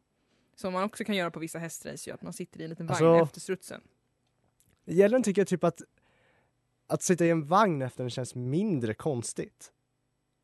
Som 0.55 0.73
man 0.73 0.85
också 0.85 1.05
kan 1.05 1.17
göra 1.17 1.31
på 1.31 1.41
vissa 1.41 1.59
hästrace, 1.59 2.11
ju, 2.11 2.15
att 2.15 2.23
man 2.23 2.33
sitter 2.33 2.61
i 2.61 2.65
en 2.65 2.71
liten 2.71 2.87
vagn 2.87 3.05
Alltså- 3.07 3.25
efter 3.25 3.41
strutsen. 3.41 3.81
Egentligen 4.87 5.23
tycker 5.23 5.41
jag 5.41 5.49
typ 5.49 5.65
att 5.65 5.83
att 6.87 7.03
sitta 7.03 7.25
i 7.27 7.31
en 7.31 7.47
vagn 7.47 7.83
efter 7.83 8.03
den 8.05 8.11
känns 8.11 8.35
mindre 8.35 8.95
konstigt. 8.95 9.73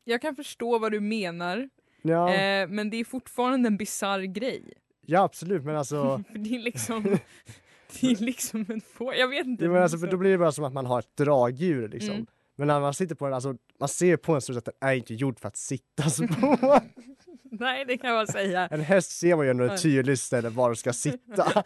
Jag 0.03 0.21
kan 0.21 0.35
förstå 0.35 0.79
vad 0.79 0.91
du 0.91 0.99
menar, 0.99 1.69
Ja, 2.01 2.33
eh, 2.33 2.67
men 2.67 2.89
det 2.89 2.97
är 2.97 3.03
fortfarande 3.05 3.67
en 3.67 3.77
bizarr 3.77 4.19
grej. 4.21 4.73
Ja 5.09 5.23
absolut, 5.23 5.63
men 5.63 5.75
alltså, 5.75 6.23
det 6.35 6.55
är 6.55 6.59
liksom, 6.59 7.03
det 8.01 8.07
är 8.11 8.15
liksom 8.23 8.65
en 8.69 8.81
få, 8.81 9.13
jag 9.15 9.27
vet 9.27 9.45
inte. 9.47 9.65
ja, 9.65 9.71
men 9.71 9.81
alltså 9.83 9.97
för 9.97 10.07
då 10.07 10.17
blir 10.17 10.31
det 10.31 10.37
bara 10.37 10.51
som 10.51 10.63
att 10.63 10.73
man 10.73 10.85
har 10.85 10.99
ett 10.99 11.15
dragdjur 11.17 11.87
liksom. 11.89 12.13
Mm. 12.13 12.25
Men 12.55 12.67
när 12.67 12.79
man 12.79 12.93
sitter 12.93 13.15
på 13.15 13.25
den, 13.25 13.33
alltså 13.33 13.55
man 13.79 13.89
ser 13.89 14.17
på 14.17 14.35
en 14.35 14.41
struts 14.41 14.57
att 14.57 14.65
den 14.65 14.73
är 14.89 14.93
inte 14.93 15.13
gjord 15.13 15.39
för 15.39 15.47
att 15.47 15.57
sittas 15.57 16.17
på. 16.17 16.79
Nej, 17.51 17.85
det 17.85 17.97
kan 17.97 18.09
jag 18.09 18.29
säga. 18.29 18.67
en 18.67 18.81
häst 18.81 19.11
ser 19.11 19.35
man 19.35 19.45
ju 19.45 19.49
ändå 19.51 19.63
ett 19.63 19.81
tydligt 19.81 20.19
ställe 20.19 20.49
var 20.49 20.69
den 20.69 20.75
ska 20.75 20.93
sitta. 20.93 21.63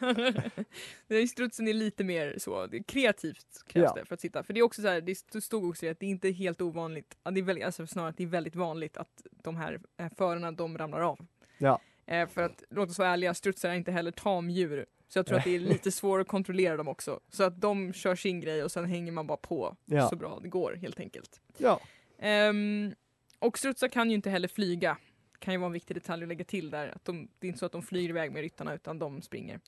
Det 1.08 1.16
är- 1.16 1.28
Strutsen 1.28 1.68
är 1.68 1.74
lite 1.74 2.04
mer 2.04 2.36
så, 2.38 2.68
det 2.68 2.84
kreativt 2.84 3.46
krävs 3.68 3.84
Ja. 3.96 4.02
det 4.02 4.06
för 4.06 4.14
att 4.14 4.22
sitta. 4.22 4.44
För 4.44 4.54
det 4.54 4.60
är 4.60 4.64
också 4.64 4.82
så 4.82 4.88
här, 4.88 5.02
det 5.02 5.42
stod 5.44 5.70
också 5.70 5.88
att 5.90 6.00
det 6.00 6.06
är 6.06 6.10
inte 6.10 6.30
helt 6.32 6.62
ovanligt, 6.62 7.18
det 7.32 7.40
är 7.40 7.44
väldigt, 7.44 7.66
alltså 7.66 7.88
snarare 7.88 8.10
att 8.10 8.18
det 8.18 8.24
är 8.24 8.28
väldigt 8.28 8.56
vanligt 8.56 8.98
att 8.98 9.22
de 9.44 9.56
här 9.56 9.80
eh, 10.00 10.08
förarna 10.18 10.52
de 10.52 10.78
ramlar 10.78 11.00
av. 11.02 11.20
Ja. 11.58 11.80
Eh, 12.06 12.28
för 12.28 12.42
att, 12.42 12.64
låt 12.70 12.90
oss 12.90 13.00
vara 13.00 13.10
ärliga, 13.10 13.34
strutsar 13.34 13.70
är 13.70 13.74
inte 13.74 13.92
heller 13.92 14.12
tamdjur. 14.12 14.86
Så 15.08 15.20
jag 15.20 15.26
tror 15.26 15.38
att 15.38 15.44
det 15.44 15.56
är 15.56 15.60
lite 15.60 15.92
svårare 15.92 16.22
att 16.22 16.28
kontrollera 16.28 16.78
dem 16.78 16.88
också. 16.88 17.20
Så 17.30 17.44
att 17.44 17.62
de 17.62 17.94
kör 17.94 18.16
sin 18.16 18.40
grej 18.40 18.64
och 18.64 18.72
sen 18.72 18.86
hänger 18.86 19.12
man 19.12 19.28
bara 19.28 19.38
på 19.38 19.78
Ja. 19.86 20.10
så 20.10 20.16
bra 20.16 20.40
det 20.42 20.48
går 20.50 20.74
helt 20.82 21.00
enkelt. 21.00 21.42
Ja, 21.58 21.80
Ehm, 22.20 22.96
och 23.40 23.58
strutsar 23.58 23.88
kan 23.88 24.10
ju 24.10 24.16
inte 24.16 24.30
heller 24.30 24.48
flyga. 24.48 24.98
Kan 25.40 25.54
ju 25.54 25.58
vara 25.60 25.66
en 25.68 25.74
viktig 25.74 25.96
detalj 25.96 26.24
att 26.24 26.30
lägga 26.30 26.46
till 26.46 26.70
där. 26.70 26.88
Att 26.96 27.06
de, 27.06 27.28
det 27.40 27.48
är 27.48 27.50
inte 27.50 27.60
så 27.60 27.66
att 27.66 27.72
de 27.72 27.82
flyger 27.84 28.10
iväg 28.10 28.32
med 28.32 28.42
ryttarna 28.42 28.74
utan 28.74 29.00
de 29.00 29.22
springer. 29.22 29.60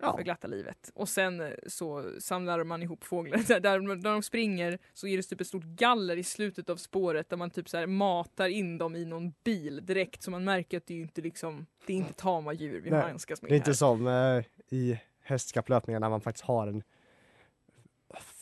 Ja. 0.00 0.16
för 0.16 0.22
glatta 0.22 0.46
livet. 0.46 0.90
Och 0.94 1.08
sen 1.08 1.40
eh, 1.40 1.50
så 1.66 2.12
samlar 2.20 2.64
man 2.64 2.82
ihop 2.82 3.04
fåglar. 3.04 3.38
Där, 3.48 3.60
där, 3.60 3.96
där 3.96 4.10
de 4.12 4.22
springer 4.22 4.78
så 4.94 5.06
är 5.06 5.16
det 5.16 5.22
typ 5.22 5.40
ett 5.40 5.46
stort 5.46 5.64
galler 5.64 6.16
i 6.16 6.24
slutet 6.24 6.70
av 6.70 6.76
spåret 6.76 7.30
där 7.30 7.36
man 7.36 7.50
typ 7.50 7.68
så 7.68 7.86
matar 7.86 8.48
in 8.48 8.78
dem 8.78 8.96
i 8.96 9.04
någon 9.04 9.32
bil 9.44 9.86
direkt 9.86 10.22
så 10.22 10.30
man 10.30 10.44
märker 10.44 10.76
att 10.76 10.86
det 10.86 10.94
är 10.94 11.00
inte 11.00 11.20
liksom, 11.20 11.66
det 11.86 11.92
är 11.92 11.96
inte 11.96 12.12
tama 12.12 12.52
djur 12.52 12.80
vi 12.80 12.90
handskas 12.90 13.42
med 13.42 13.50
Det 13.50 13.54
är 13.54 13.56
inte 13.56 13.70
här. 13.70 13.74
som 13.74 14.06
eh, 14.06 14.44
i 14.78 14.98
hästkapplöpningar 15.22 16.00
när 16.00 16.10
man 16.10 16.20
faktiskt 16.20 16.44
har 16.44 16.66
en 16.66 16.82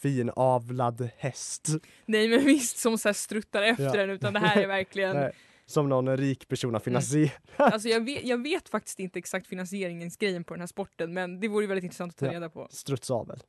fin 0.03 0.31
avlad 0.37 1.09
häst. 1.17 1.69
Nej 2.07 2.29
men 2.29 2.45
visst 2.45 2.79
som 2.79 2.99
så 2.99 3.15
struttar 3.15 3.63
efter 3.63 3.85
Ja. 3.85 3.93
den 3.97 4.11
utan 4.11 4.33
det 4.33 4.41
här 4.41 4.63
är 4.63 4.67
verkligen 4.79 5.33
som 5.67 5.89
någon 5.89 6.17
rik 6.17 6.49
person 6.49 6.73
har 6.75 6.81
finansierat. 6.81 7.33
Alltså 7.57 7.89
jag 7.89 8.05
vet, 8.05 8.25
jag 8.25 8.43
vet 8.43 8.69
faktiskt 8.69 8.99
inte 9.01 9.19
exakt 9.19 9.47
finansieringens 9.47 10.17
grejen 10.17 10.45
på 10.45 10.55
den 10.55 10.61
här 10.61 10.67
sporten 10.67 11.15
men 11.15 11.41
det 11.41 11.49
vore 11.49 11.65
ju 11.65 11.69
väldigt 11.69 11.85
intressant 11.85 12.13
att 12.13 12.19
ta 12.19 12.27
Ja. 12.27 12.33
reda 12.33 12.49
på. 12.51 12.69
Strutsavel. 12.71 13.43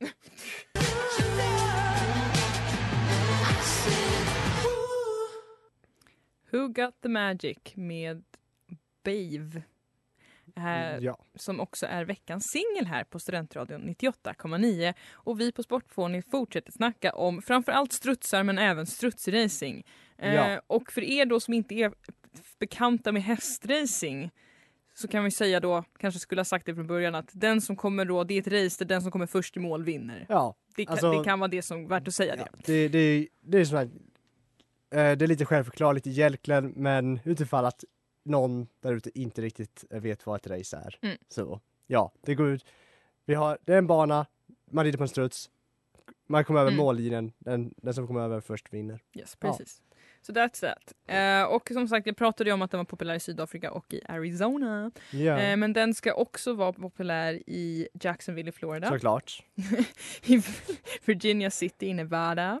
Who 6.50 6.68
Got 6.68 7.00
The 7.02 7.08
Magic 7.08 7.58
med 7.74 8.24
Bave. 9.04 9.62
Eh, 10.58 10.98
Ja. 10.98 11.18
Som 11.34 11.60
också 11.60 11.86
är 11.86 12.04
veckans 12.04 12.44
singel 12.52 12.86
här 12.86 13.04
på 13.04 13.18
Studentradion 13.18 13.80
98,9. 13.88 14.94
Och 15.12 15.40
vi 15.40 15.52
på 15.52 15.62
Sportfåni 15.62 16.22
fortsätter 16.22 16.72
snacka 16.72 17.12
om 17.12 17.42
framförallt 17.42 17.92
strutsar 17.92 18.42
men 18.42 18.58
även 18.58 18.86
strutsracing. 18.86 19.84
Eh, 20.18 20.34
Ja. 20.34 20.60
Och 20.66 20.92
för 20.92 21.02
er 21.04 21.26
då 21.26 21.40
som 21.40 21.54
inte 21.54 21.74
är 21.74 21.92
bekanta 22.58 23.12
med 23.12 23.22
hästracing 23.22 24.30
så 24.94 25.08
kan 25.08 25.24
vi 25.24 25.30
säga 25.30 25.60
då, 25.60 25.84
kanske 25.98 26.20
skulle 26.20 26.40
ha 26.40 26.44
sagt 26.44 26.66
det 26.66 26.74
från 26.74 26.86
början, 26.86 27.14
att 27.14 27.30
den 27.32 27.60
som 27.60 27.76
kommer 27.76 28.04
då, 28.04 28.24
det 28.24 28.34
är 28.34 28.38
ett 28.40 28.64
race 28.64 28.84
där 28.84 28.88
den 28.88 29.02
som 29.02 29.10
kommer 29.10 29.26
först 29.26 29.56
i 29.56 29.60
mål 29.60 29.84
vinner. 29.84 30.26
Ja, 30.28 30.54
Det 30.76 30.84
kan, 30.84 30.92
Alltså- 30.92 31.12
det 31.18 31.24
kan 31.24 31.38
vara 31.40 31.48
det 31.48 31.62
som 31.62 31.84
är 31.84 31.88
värt 31.88 32.08
att 32.08 32.14
säga 32.14 32.36
ja. 32.38 32.46
det. 32.52 32.72
Det, 32.72 32.88
det, 32.88 33.28
det 33.40 33.58
är 33.58 33.64
sån 33.64 33.78
här, 33.78 33.84
eh, 35.10 35.16
det 35.16 35.24
är 35.24 35.26
lite 35.26 35.44
självförklarligt 35.44 36.06
hjälklen 36.06 36.72
men 36.76 37.20
utifall 37.24 37.64
att 37.64 37.84
någon 38.28 38.66
där 38.80 38.92
ute 38.92 39.18
inte 39.20 39.42
riktigt 39.42 39.84
vet 39.90 40.26
vad 40.26 40.36
ett 40.36 40.46
race 40.46 40.76
är. 40.76 40.98
Mm. 41.02 41.18
Så 41.28 41.60
ja, 41.86 42.12
det 42.20 42.34
går 42.34 42.48
ut. 42.48 42.64
Vi 43.24 43.34
har, 43.34 43.58
det 43.64 43.72
är 43.74 43.78
en 43.78 43.86
bana, 43.86 44.26
man 44.70 44.84
rider 44.84 44.96
på 44.98 45.04
en 45.04 45.08
struts, 45.08 45.50
man 46.26 46.44
kommer 46.44 46.60
över 46.60 46.70
Mm. 46.70 46.84
mållinjen, 46.84 47.32
den, 47.38 47.74
den 47.76 47.94
som 47.94 48.06
kommer 48.06 48.20
över 48.20 48.40
först 48.40 48.72
vinner. 48.74 49.00
Yes, 49.14 49.36
Ja. 49.40 49.48
precis. 49.50 49.82
Så 50.22 50.32
that's 50.32 50.60
that. 50.60 50.92
Eh, 51.06 51.54
och 51.54 51.68
som 51.72 51.88
sagt, 51.88 52.06
jag 52.06 52.16
pratade 52.16 52.50
ju 52.50 52.54
om 52.54 52.62
att 52.62 52.70
den 52.70 52.78
var 52.78 52.84
populär 52.84 53.14
i 53.14 53.20
Sydafrika 53.20 53.70
och 53.72 53.94
i 53.94 54.00
Arizona. 54.08 54.90
Ja, 55.10 55.38
Eh, 55.40 55.56
men 55.56 55.72
den 55.72 55.94
ska 55.94 56.14
också 56.14 56.52
vara 56.52 56.72
populär 56.72 57.34
i 57.46 57.88
Jacksonville 58.00 58.48
i 58.48 58.52
Florida, 58.52 58.88
såklart. 58.88 59.42
i 60.26 60.42
Virginia 61.04 61.50
City 61.50 61.86
i 61.86 61.94
Nevada, 61.94 62.60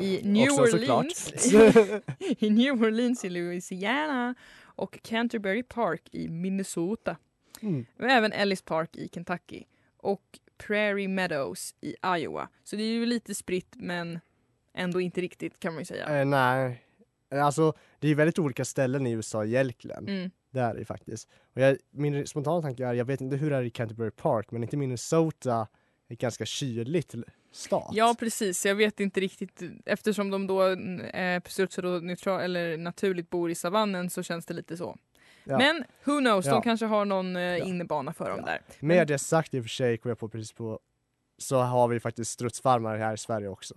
i 0.00 0.20
New 0.24 0.50
Också 0.50 0.62
Orleans, 0.76 1.32
i 2.38 2.50
New 2.50 2.82
Orleans 2.82 3.24
i 3.24 3.30
Louisiana 3.30 4.34
och 4.78 4.98
Canterbury 5.02 5.62
Park 5.62 6.02
i 6.12 6.28
Minnesota. 6.28 7.16
mm. 7.62 7.86
Och 7.98 8.04
även 8.04 8.32
Ellis 8.32 8.62
Park 8.62 8.96
i 8.96 9.08
Kentucky 9.08 9.64
och 9.96 10.38
Prairie 10.58 11.08
Meadows 11.08 11.74
i 11.80 11.94
Iowa. 12.18 12.48
Så 12.64 12.76
det 12.76 12.82
är 12.82 12.92
ju 12.92 13.06
lite 13.06 13.34
spritt 13.34 13.74
men 13.76 14.20
ändå 14.74 15.00
inte 15.00 15.20
riktigt 15.20 15.60
kan 15.60 15.72
man 15.74 15.80
ju 15.80 15.84
säga. 15.84 16.20
eh, 16.20 16.26
nej, 16.26 16.82
Eh, 17.30 17.44
alltså 17.44 17.72
det 17.98 18.08
är 18.08 18.14
väldigt 18.14 18.38
olika 18.38 18.64
ställen 18.64 19.06
i 19.06 19.12
USA 19.12 19.44
hjälklen. 19.44 20.08
Mm. 20.08 20.30
Det 20.50 20.60
är 20.60 20.74
det 20.74 20.84
faktiskt. 20.84 21.28
Och 21.54 21.60
jag, 21.60 21.76
min 21.90 22.26
spontana 22.26 22.62
tanke 22.62 22.86
är, 22.86 22.92
jag 22.92 23.04
vet 23.04 23.20
inte 23.20 23.36
hur 23.36 23.50
det 23.50 23.56
är 23.56 23.62
i 23.62 23.70
Canterbury 23.70 24.10
Park, 24.10 24.50
men 24.50 24.62
inte 24.62 24.76
Minnesota 24.76 25.68
ett 26.08 26.18
ganska 26.18 26.44
kyligt 26.46 27.14
stat. 27.52 27.90
Ja 27.92 28.14
precis, 28.18 28.66
jag 28.66 28.74
vet 28.74 29.00
inte 29.00 29.20
riktigt 29.20 29.62
eftersom 29.86 30.30
de 30.30 30.46
då 30.46 30.62
eh, 30.68 31.42
då 31.76 31.88
neutral, 31.88 32.40
eller 32.40 32.76
naturligt 32.76 33.30
bor 33.30 33.50
i 33.50 33.54
savannen 33.54 34.10
så 34.10 34.22
känns 34.22 34.46
det 34.46 34.54
lite 34.54 34.76
så. 34.76 34.96
Ja. 35.44 35.58
Men 35.58 35.84
who 36.04 36.18
knows, 36.20 36.46
Ja. 36.46 36.52
de 36.52 36.62
kanske 36.62 36.86
har 36.86 37.04
någon 37.04 37.36
eh, 37.36 37.42
Ja. 37.42 37.64
innebana 37.64 38.12
för 38.12 38.30
dem 38.30 38.42
där. 38.44 38.60
Med 38.80 39.08
det 39.08 39.18
sagt 39.18 39.54
i 39.54 39.60
och 39.60 39.64
för 39.64 39.68
sig, 39.70 39.98
kom 39.98 40.08
jag 40.08 40.18
på 40.18 40.28
precis 40.28 40.52
på, 40.52 40.80
så 41.38 41.56
har 41.58 41.88
vi 41.88 42.00
faktiskt 42.00 42.30
strutsfarmar 42.30 42.96
här 42.96 43.14
i 43.14 43.18
Sverige 43.18 43.48
också. 43.48 43.74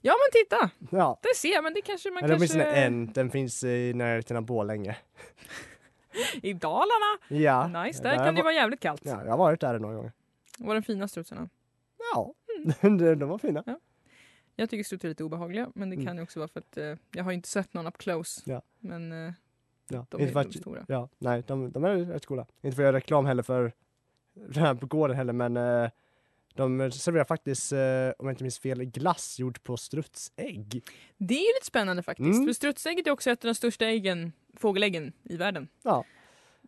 Ja 0.00 0.12
men 0.12 0.42
titta, 0.42 0.70
Ja, 0.96 1.18
där 1.22 1.34
ser 1.36 1.48
jag, 1.52 1.64
men 1.64 1.74
det 1.74 1.80
kanske 1.82 2.10
man 2.10 2.24
eller 2.24 2.38
kanske... 2.38 2.54
åtminstone 2.58 2.76
en, 2.86 3.12
den 3.12 3.30
finns 3.30 3.64
i 3.64 3.92
närheten 3.94 4.36
av 4.36 4.42
Borlänge. 4.42 4.96
I 6.42 6.52
Dalarna! 6.52 7.18
Ja, 7.28 7.68
nice, 7.84 8.02
där 8.02 8.08
jag 8.10 8.16
kan 8.18 8.24
har 8.26 8.32
det 8.32 8.36
va- 8.36 8.42
vara 8.42 8.54
jävligt 8.54 8.80
kallt. 8.80 9.00
Ja, 9.04 9.22
jag 9.24 9.30
har 9.30 9.38
varit 9.38 9.60
där 9.60 9.78
några 9.78 9.94
gånger. 9.94 10.12
Var 10.58 10.74
den 10.74 10.82
fina 10.82 11.08
strutsarna? 11.08 11.48
Ja. 12.14 12.34
de, 12.80 13.14
var 13.28 13.38
fina. 13.38 13.64
Jag 14.56 14.70
tycker 14.70 14.84
strutsar 14.84 15.08
är 15.08 15.10
lite 15.10 15.24
obehagliga 15.24 15.70
men 15.74 15.90
det 15.90 15.94
Mm. 15.96 16.06
kan 16.06 16.16
ju 16.16 16.22
också 16.22 16.38
vara 16.40 16.48
för 16.48 16.60
att 16.60 16.76
eh, 16.76 16.94
jag 17.14 17.24
har 17.24 17.32
inte 17.32 17.48
sett 17.48 17.74
någon 17.74 17.86
up 17.86 17.98
close. 17.98 18.42
Ja. 18.44 18.62
Men 18.80 19.12
eh, 19.12 19.32
Ja, 19.88 20.06
de 20.10 20.16
är 20.16 20.20
inte 20.22 20.32
för 20.32 20.44
de 20.44 20.52
stora. 20.52 20.84
ja, 20.88 21.08
nej, 21.18 21.42
de, 21.46 21.72
de 21.72 21.84
är 21.84 21.96
rätt 21.96 22.26
coola. 22.26 22.46
Inte 22.62 22.76
för 22.76 22.82
att 22.82 22.86
göra 22.86 22.96
reklam 22.96 23.26
heller 23.26 23.42
för 23.42 23.72
den 24.34 24.62
här 24.64 24.74
på 24.74 24.86
gården 24.86 25.16
heller, 25.16 25.32
men 25.32 25.56
eh, 25.56 25.90
de 26.54 26.92
serverar 26.92 27.24
faktiskt, 27.24 27.72
eh, 27.72 27.78
om 28.18 28.26
jag 28.26 28.32
inte 28.32 28.44
minns 28.44 28.58
fel, 28.58 28.84
glass 28.84 29.38
gjord 29.38 29.62
på 29.62 29.76
strutsägg. 29.76 30.82
Det 31.18 31.34
är 31.34 31.38
ju 31.38 31.54
lite 31.54 31.66
spännande 31.66 32.02
faktiskt. 32.02 32.26
Mm. 32.34 32.46
För 32.46 32.52
strutsägget 32.52 33.06
är 33.06 33.10
också 33.10 33.30
ett 33.30 33.44
av 33.44 33.48
de 33.48 33.54
största 33.54 33.86
äggen, 33.86 34.32
fågeläggen 34.56 35.12
i 35.22 35.36
världen. 35.36 35.68
Ja. 35.82 36.04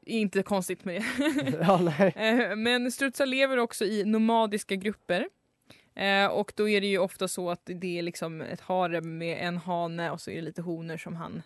Inte 0.07 0.43
konstigt 0.43 0.85
med 0.85 1.03
det. 1.03 1.05
ja. 1.61 1.93
Eh, 2.23 2.57
Men 2.57 2.93
strutsar 2.93 3.27
lever 3.27 3.57
också 3.57 3.85
i 3.85 4.05
nomadiska 4.05 4.75
grupper. 4.77 5.29
Eh, 5.95 6.27
och 6.27 6.53
då 6.57 6.69
är 6.69 6.81
det 6.81 6.87
ju 6.87 6.99
ofta 6.99 7.29
så 7.29 7.51
att 7.51 7.61
det 7.65 7.99
är 7.99 8.03
liksom 8.03 8.41
ett 8.41 8.61
harem 8.61 9.19
med 9.19 9.39
en 9.49 9.57
hane 9.57 10.11
och 10.11 10.21
så 10.21 10.31
är 10.31 10.35
det 10.37 10.43
lite 10.43 10.63
honor 10.63 10.97
som 10.97 11.17
han 11.17 11.43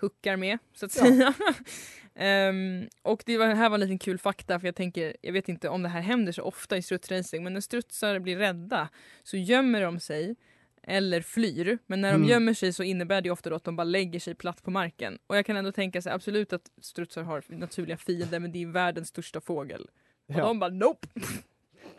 huckar 0.00 0.36
med 0.36 0.58
så 0.74 0.86
att 0.86 0.96
Ja. 0.96 1.02
säga. 1.04 1.34
Ehm, 2.16 2.88
och 3.02 3.22
det 3.26 3.38
var, 3.38 3.46
här 3.46 3.68
var 3.68 3.74
en 3.76 3.80
liten 3.80 3.98
kul 3.98 4.18
fakta 4.18 4.60
för 4.60 4.68
jag 4.68 4.74
tänker, 4.76 5.16
jag 5.22 5.32
vet 5.32 5.48
inte 5.48 5.68
om 5.68 5.82
det 5.82 5.88
här 5.88 6.00
händer 6.00 6.32
så 6.32 6.42
ofta 6.42 6.76
i 6.76 6.82
strutsracing 6.82 7.44
men 7.44 7.52
när 7.52 7.60
strutsar 7.60 8.18
blir 8.18 8.36
rädda 8.36 8.88
så 9.22 9.36
gömmer 9.36 9.80
de 9.82 10.00
sig 10.00 10.36
eller 10.82 11.20
flyr. 11.22 11.78
Men 11.86 12.00
när 12.00 12.08
de 12.10 12.16
Mm. 12.16 12.28
gömmer 12.28 12.54
sig 12.54 12.72
så 12.72 12.82
innebär 12.82 13.20
det 13.20 13.30
ofta 13.30 13.54
att 13.54 13.64
de 13.64 13.76
bara 13.76 13.84
lägger 13.84 14.20
sig 14.20 14.34
platt 14.34 14.62
på 14.62 14.70
marken. 14.70 15.18
Och 15.26 15.36
jag 15.36 15.46
kan 15.46 15.56
ändå 15.56 15.72
tänka 15.72 16.02
sig 16.02 16.12
absolut 16.12 16.52
att 16.52 16.70
strutsar 16.80 17.22
har 17.22 17.42
naturliga 17.48 17.96
fiender 17.96 18.38
men 18.40 18.52
det 18.52 18.62
är 18.62 18.66
världens 18.66 19.08
största 19.08 19.40
fågel. 19.40 19.82
Och 20.28 20.34
Ja. 20.34 20.38
de 20.44 20.58
bara 20.58 20.70
nope. 20.70 21.08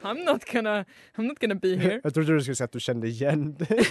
I'm 0.06 0.24
not 0.26 0.46
gonna, 0.54 0.86
I'm 1.18 1.24
not 1.28 1.40
gonna 1.40 1.56
be 1.56 1.76
here. 1.76 2.02
Jag 2.04 2.14
trodde 2.14 2.34
du 2.34 2.42
skulle 2.42 2.56
säga 2.56 2.66
att 2.66 2.72
du 2.72 2.80
kände 2.80 3.08
igen 3.08 3.56
dig. 3.56 3.80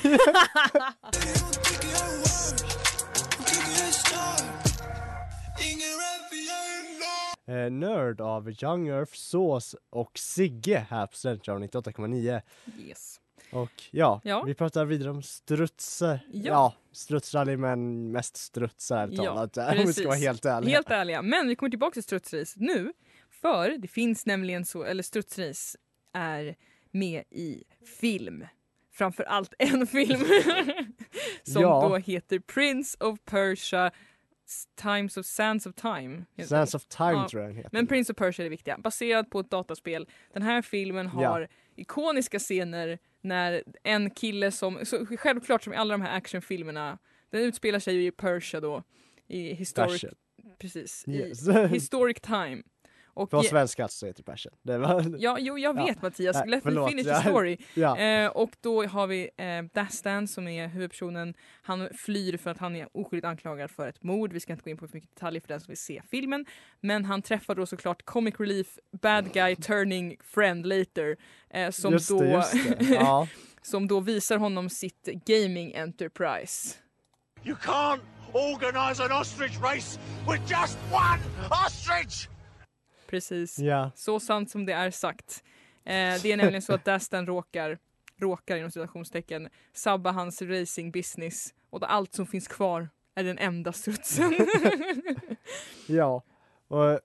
Eh, 7.47 7.71
Nörd 7.71 8.21
av 8.21 8.51
Young 8.63 8.89
Earth, 8.89 9.13
Sås 9.15 9.77
och 9.91 10.19
Sigge 10.19 10.87
här 10.91 11.07
på 11.07 11.17
Studentradion 11.17 11.69
98,9. 11.69 12.41
Yes. 12.79 13.21
Och 13.53 13.71
ja, 13.91 14.21
Ja. 14.25 14.43
vi 14.43 14.55
pratar 14.55 14.85
vidare 14.85 15.11
om 15.11 15.23
strutsar. 15.23 16.21
Ja. 16.33 16.43
Ja, 16.51 16.75
strutsrally 16.93 17.57
men 17.57 18.13
mest 18.13 18.37
strutsar 18.37 18.97
ärligt 19.03 19.19
Ja, 19.19 19.25
talat. 19.49 19.79
Om 19.79 19.87
vi 19.87 19.93
ska 19.93 20.07
vara 20.07 20.17
helt 20.17 20.45
ärliga. 20.45 20.75
Helt 20.75 20.91
ärliga. 20.91 21.23
Men 21.23 21.49
vi 21.49 21.57
kommer 21.57 21.71
tillbaka 21.71 21.93
till 21.93 22.03
strutsrace 22.03 22.55
nu. 22.57 22.93
För 23.31 23.71
det 23.79 23.89
finns 23.89 24.27
nämligen 24.27 24.65
så, 24.65 24.85
eller 24.85 25.03
strutsrace 25.03 25.79
är 26.15 26.57
med 26.91 27.25
i 27.31 27.65
film. 28.01 28.47
Framför 28.93 29.25
allt 29.25 29.55
en 29.59 29.87
film. 29.87 30.21
som 31.43 31.63
Ja. 31.63 31.89
då 31.89 31.97
heter 31.97 32.39
Prince 32.39 32.97
of 33.05 33.19
Persia 33.25 33.91
Times 34.83 35.17
of 35.17 35.27
Sands 35.27 35.67
of 35.67 35.75
Time. 35.75 36.25
Sense 36.47 36.77
of 36.77 36.87
time 36.87 37.13
Ja, 37.13 37.29
tror 37.29 37.43
jag 37.43 37.51
den 37.51 37.57
heter. 37.57 37.71
Men 37.73 37.87
Prince 37.87 38.13
of 38.13 38.17
Persia 38.17 38.43
är 38.43 38.45
det 38.45 38.51
viktiga. 38.51 38.79
Baserad 38.79 39.31
på 39.31 39.41
ett 39.41 39.51
dataspel. 39.51 40.09
Den 40.33 40.43
här 40.43 40.63
filmen 40.63 41.07
har 41.07 41.41
Ja. 41.41 41.47
ikoniska 41.77 42.39
scener 42.39 42.99
när 43.21 43.63
en 43.83 44.11
kille 44.11 44.51
som, 44.51 44.79
självklart 45.19 45.63
som 45.63 45.73
i 45.73 45.77
alla 45.77 45.95
de 45.95 46.03
här 46.03 46.17
actionfilmerna, 46.17 46.99
den 47.31 47.43
utspelar 47.43 47.79
sig 47.79 47.95
ju 47.95 48.07
i 48.07 48.11
Persia 48.11 48.61
då. 48.61 48.83
I 49.29 49.55
historic, 49.55 50.05
precis, 50.59 51.05
Yes. 51.09 51.49
i 51.49 51.53
historic 51.67 52.21
time. 52.21 52.63
Och 53.15 53.31
På 53.31 53.43
ge- 53.43 53.49
svenska 53.49 53.83
alltså 53.83 54.07
heter 54.07 54.23
Persian. 54.23 54.55
Det 54.63 54.79
var... 54.79 55.15
Ja, 55.19 55.37
jo, 55.41 55.59
jag 55.59 55.79
Ja. 55.79 55.85
vet 55.85 56.03
Mattias. 56.03 56.37
Nej, 56.37 56.49
Let 56.49 56.65
me 56.65 56.71
förlåt, 56.71 56.91
finish 56.91 57.07
jag- 57.07 57.23
the 57.23 57.29
story. 57.31 57.57
ja. 57.75 57.99
Eh, 57.99 58.29
och 58.31 58.51
då 58.61 58.85
har 58.87 59.07
vi 59.07 59.31
eh, 59.37 59.63
Dastan 59.75 60.29
som 60.29 60.49
är 60.49 60.69
huvudpersonen. 60.69 61.35
Han 61.63 61.89
flyr 61.99 62.37
för 62.37 62.51
att 62.51 62.59
han 62.59 62.77
är 62.77 62.89
oskyldigt 62.93 63.25
anklagad 63.27 63.71
för 63.71 63.89
ett 63.89 64.03
mord. 64.03 64.33
Vi 64.33 64.41
ska 64.41 64.53
inte 64.53 64.65
gå 64.65 64.71
in 64.71 64.77
på 64.77 64.89
för 64.89 64.95
mycket 64.97 65.15
detaljer 65.15 65.41
för 65.41 65.49
den 65.49 65.61
som 65.61 65.71
vill 65.71 65.79
se 65.79 66.03
filmen. 66.11 66.47
Men 66.81 67.05
han 67.05 67.23
träffar 67.23 67.55
då 67.55 67.67
såklart 67.67 68.05
comic 68.05 68.35
relief 68.39 68.79
bad 69.03 69.33
guy 69.33 69.57
turning 69.57 70.17
friend 70.25 70.67
later. 70.67 71.17
Eh, 71.51 71.71
som, 71.71 71.93
just 71.93 72.09
då, 72.09 72.21
det, 72.21 72.31
just 72.31 72.53
det. 72.53 72.85
Ja. 72.95 73.29
som 73.63 73.89
då 73.89 74.01
visar 74.01 74.37
honom 74.39 74.71
sitt 74.71 75.09
gaming 75.27 75.75
enterprise. 75.75 76.75
You 77.45 77.57
can't 77.57 78.01
organize 78.33 79.03
an 79.05 79.13
ostrich 79.21 79.59
race 79.63 80.01
with 80.33 80.43
just 80.51 80.79
one 80.93 81.21
ostrich! 81.67 82.29
Precis. 83.07 83.59
ja. 83.59 83.91
Så 83.95 84.21
sant 84.21 84.51
som 84.51 84.67
det 84.67 84.73
är 84.73 84.91
sagt. 84.91 85.45
Eh, 85.85 85.93
det 86.23 86.33
är 86.33 86.37
nämligen 86.37 86.63
så 86.63 86.75
att 86.75 86.85
Dastan 86.85 87.27
råkar, 87.27 87.79
råkar 88.17 88.57
inom 88.57 88.71
citationstecken, 88.71 89.49
sabba 89.73 90.11
hans 90.11 90.43
racing 90.43 90.93
business 90.93 91.55
och 91.71 91.93
allt 91.93 92.15
som 92.15 92.27
finns 92.27 92.49
kvar 92.49 92.89
är 93.15 93.25
den 93.25 93.39
enda 93.39 93.73
strutsen. 93.73 94.35
Ja, 95.87 96.23
och 96.69 97.01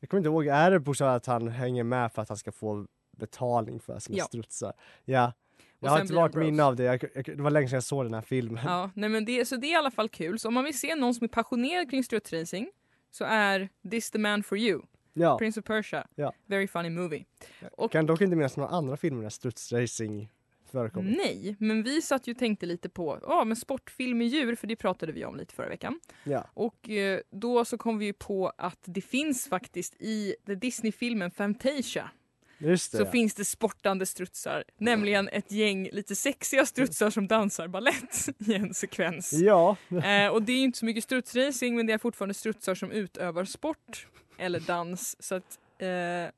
jag 0.00 0.08
kommer 0.10 0.18
inte 0.18 0.28
ihåg, 0.28 0.46
är 0.46 0.70
det 0.70 0.80
bokstavligt 0.80 1.28
att 1.28 1.32
han 1.32 1.48
hänger 1.48 1.84
med 1.84 2.12
för 2.12 2.22
att 2.22 2.28
han 2.28 2.38
ska 2.38 2.52
få 2.52 2.86
betalning 3.16 3.80
för 3.80 3.98
sina 3.98 4.18
Ja. 4.18 4.24
strutsar? 4.24 4.72
Ja. 5.04 5.32
Jag 5.78 5.90
har 5.90 6.00
inte 6.00 6.14
varit 6.14 6.34
minne 6.34 6.64
av 6.64 6.76
det, 6.76 6.84
jag, 6.84 7.04
jag, 7.14 7.24
det 7.24 7.42
var 7.42 7.50
länge 7.50 7.68
sedan 7.68 7.76
jag 7.76 7.82
såg 7.84 8.04
den 8.04 8.14
här 8.14 8.20
filmen. 8.20 8.64
ja, 8.64 8.90
nej 8.94 9.08
men 9.08 9.24
det, 9.24 9.44
så 9.44 9.56
det 9.56 9.66
är 9.66 9.72
i 9.72 9.74
alla 9.74 9.90
fall 9.90 10.08
kul. 10.08 10.38
Så 10.38 10.48
om 10.48 10.54
man 10.54 10.64
vill 10.64 10.78
se 10.78 10.94
någon 10.94 11.14
som 11.14 11.24
är 11.24 11.28
passionerad 11.28 11.90
kring 11.90 12.04
strutsracing 12.04 12.70
så 13.10 13.24
är 13.24 13.68
This 13.90 14.10
the 14.10 14.18
man 14.18 14.42
for 14.42 14.58
you. 14.58 14.82
Ja, 15.12 15.38
Prince 15.38 15.60
of 15.60 15.66
Persia. 15.66 16.06
Ja. 16.14 16.32
Very 16.46 16.68
funny 16.68 16.90
movie. 16.90 17.24
och- 17.72 17.92
kan 17.92 18.06
dock 18.06 18.20
inte 18.20 18.36
minnas 18.36 18.56
några 18.56 18.70
andra 18.70 18.96
filmer 18.96 19.22
där 19.22 19.30
strutsracing 19.30 20.28
förekommer. 20.72 21.10
Nej, 21.10 21.56
men 21.58 21.82
vi 21.82 22.02
satt 22.02 22.26
ju 22.26 22.32
och 22.32 22.38
tänkte 22.38 22.66
lite 22.66 22.88
på 22.88 23.18
ja, 23.22 23.44
men 23.44 23.56
sportfilm 23.56 24.18
med 24.18 24.26
djur, 24.26 24.54
för 24.54 24.66
det 24.66 24.76
pratade 24.76 25.12
vi 25.12 25.24
om 25.24 25.36
lite 25.36 25.54
förra 25.54 25.68
veckan. 25.68 26.00
Ja. 26.24 26.46
Och 26.54 26.90
eh, 26.90 27.20
då 27.30 27.64
så 27.64 27.78
kom 27.78 27.98
vi 27.98 28.04
ju 28.06 28.12
på 28.12 28.52
att 28.58 28.78
det 28.84 29.00
finns 29.00 29.46
faktiskt 29.48 29.94
i 30.02 30.34
Disney-filmen 30.46 31.30
Fantasia 31.30 32.10
det. 32.58 32.78
så 32.78 33.06
finns 33.06 33.34
det 33.34 33.44
sportande 33.44 34.06
strutsar. 34.06 34.64
Nämligen 34.78 35.28
ett 35.28 35.52
gäng 35.52 35.88
lite 35.92 36.16
sexiga 36.16 36.66
strutsar 36.66 37.10
som 37.10 37.26
dansar 37.26 37.68
ballett 37.68 38.28
i 38.38 38.54
en 38.54 38.74
sekvens. 38.74 39.32
Ja, 39.32 39.76
Eh, 40.04 40.28
och 40.28 40.42
det 40.42 40.52
är 40.52 40.62
inte 40.64 40.78
så 40.78 40.84
mycket 40.84 41.04
strutsracing 41.04 41.76
men 41.76 41.86
det 41.86 41.92
är 41.92 41.98
fortfarande 41.98 42.34
strutsar 42.34 42.74
som 42.74 42.90
utövar 42.90 43.44
sport 43.44 44.06
eller 44.42 44.60
dans. 44.60 45.16
Så 45.22 45.34
att 45.34 45.58
eh, 45.78 45.86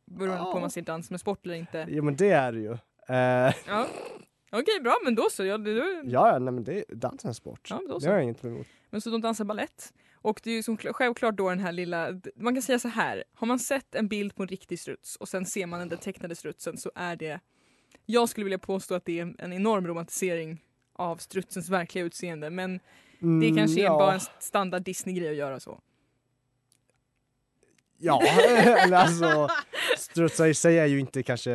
beroende 0.04 0.44
på 0.44 0.50
om 0.50 0.60
man 0.60 0.70
ser 0.70 0.82
dans 0.82 1.10
med 1.10 1.20
sport 1.20 1.46
eller 1.46 1.54
inte. 1.54 1.86
jo 1.88 2.02
men 2.04 2.16
det 2.16 2.30
är 2.30 2.52
det 2.52 2.58
ju. 2.60 2.72
Eh, 3.08 3.54
Ja. 3.68 3.86
Okej 4.52 4.80
bra 4.80 4.96
men 5.04 5.14
då 5.14 5.26
så. 5.30 5.44
Ja, 5.44 5.58
det, 5.58 5.74
det, 5.74 6.02
ja, 6.04 6.32
ja, 6.32 6.38
nej 6.38 6.54
men 6.54 6.64
det 6.64 6.78
är 6.78 6.84
dans 6.94 7.24
är 7.24 7.28
en 7.28 7.34
sport. 7.34 7.68
Ja, 7.70 7.80
det 8.00 8.06
har 8.06 8.14
jag 8.14 8.22
inget 8.22 8.44
emot. 8.44 8.66
Men 8.90 9.00
så 9.00 9.10
de 9.10 9.20
dansar 9.20 9.44
ballett. 9.44 9.92
Och 10.14 10.40
det 10.44 10.50
är 10.50 10.54
ju 10.54 10.62
som, 10.62 10.76
självklart 10.76 11.36
då 11.36 11.48
den 11.50 11.58
här 11.60 11.72
lilla, 11.72 12.08
man 12.36 12.54
kan 12.54 12.62
säga 12.62 12.78
så 12.78 12.88
här, 12.88 13.24
har 13.34 13.46
man 13.46 13.58
sett 13.58 13.94
en 13.94 14.08
bild 14.08 14.34
på 14.34 14.42
en 14.42 14.48
riktig 14.48 14.78
struts 14.80 15.16
och 15.16 15.28
sen 15.28 15.46
ser 15.46 15.66
man 15.66 15.78
den 15.80 15.88
där 15.88 15.96
tecknade 15.96 16.34
strutsen 16.34 16.76
så 16.76 16.90
är 16.94 17.16
det, 17.16 17.40
jag 18.06 18.28
skulle 18.28 18.44
vilja 18.44 18.58
påstå 18.58 18.94
att 18.94 19.04
det 19.04 19.18
är 19.20 19.34
en 19.38 19.52
enorm 19.52 19.86
romantisering 19.86 20.62
av 20.92 21.16
strutsens 21.16 21.68
verkliga 21.68 22.04
utseende 22.04 22.50
men 22.50 22.80
det 23.18 23.26
Mm, 23.26 23.56
kanske 23.56 23.80
är 23.80 23.84
ja. 23.84 23.98
bara 23.98 24.14
en 24.14 24.20
standard 24.38 24.82
Disney-grej 24.82 25.28
att 25.28 25.36
göra 25.36 25.60
så. 25.60 25.80
Ja, 28.04 28.22
eller 28.84 28.96
alltså 28.96 29.48
strutsar 29.96 30.46
i 30.46 30.54
sig 30.54 30.78
är 30.78 30.86
ju 30.86 31.00
inte 31.00 31.22
kanske, 31.22 31.50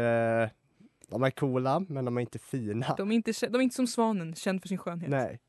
de 1.08 1.24
är 1.24 1.32
coola 1.32 1.80
men 1.80 2.06
de 2.06 2.18
är 2.18 2.22
inte 2.22 2.40
fina. 2.40 2.96
De 2.98 3.12
är 3.12 3.16
inte, 3.16 3.32
de 3.48 3.56
är 3.56 3.62
inte 3.62 3.76
som 3.76 3.88
svanen, 3.88 4.36
känd 4.36 4.62
för 4.62 4.68
sin 4.68 4.78
skönhet. 4.78 5.10
Nej. 5.10 5.40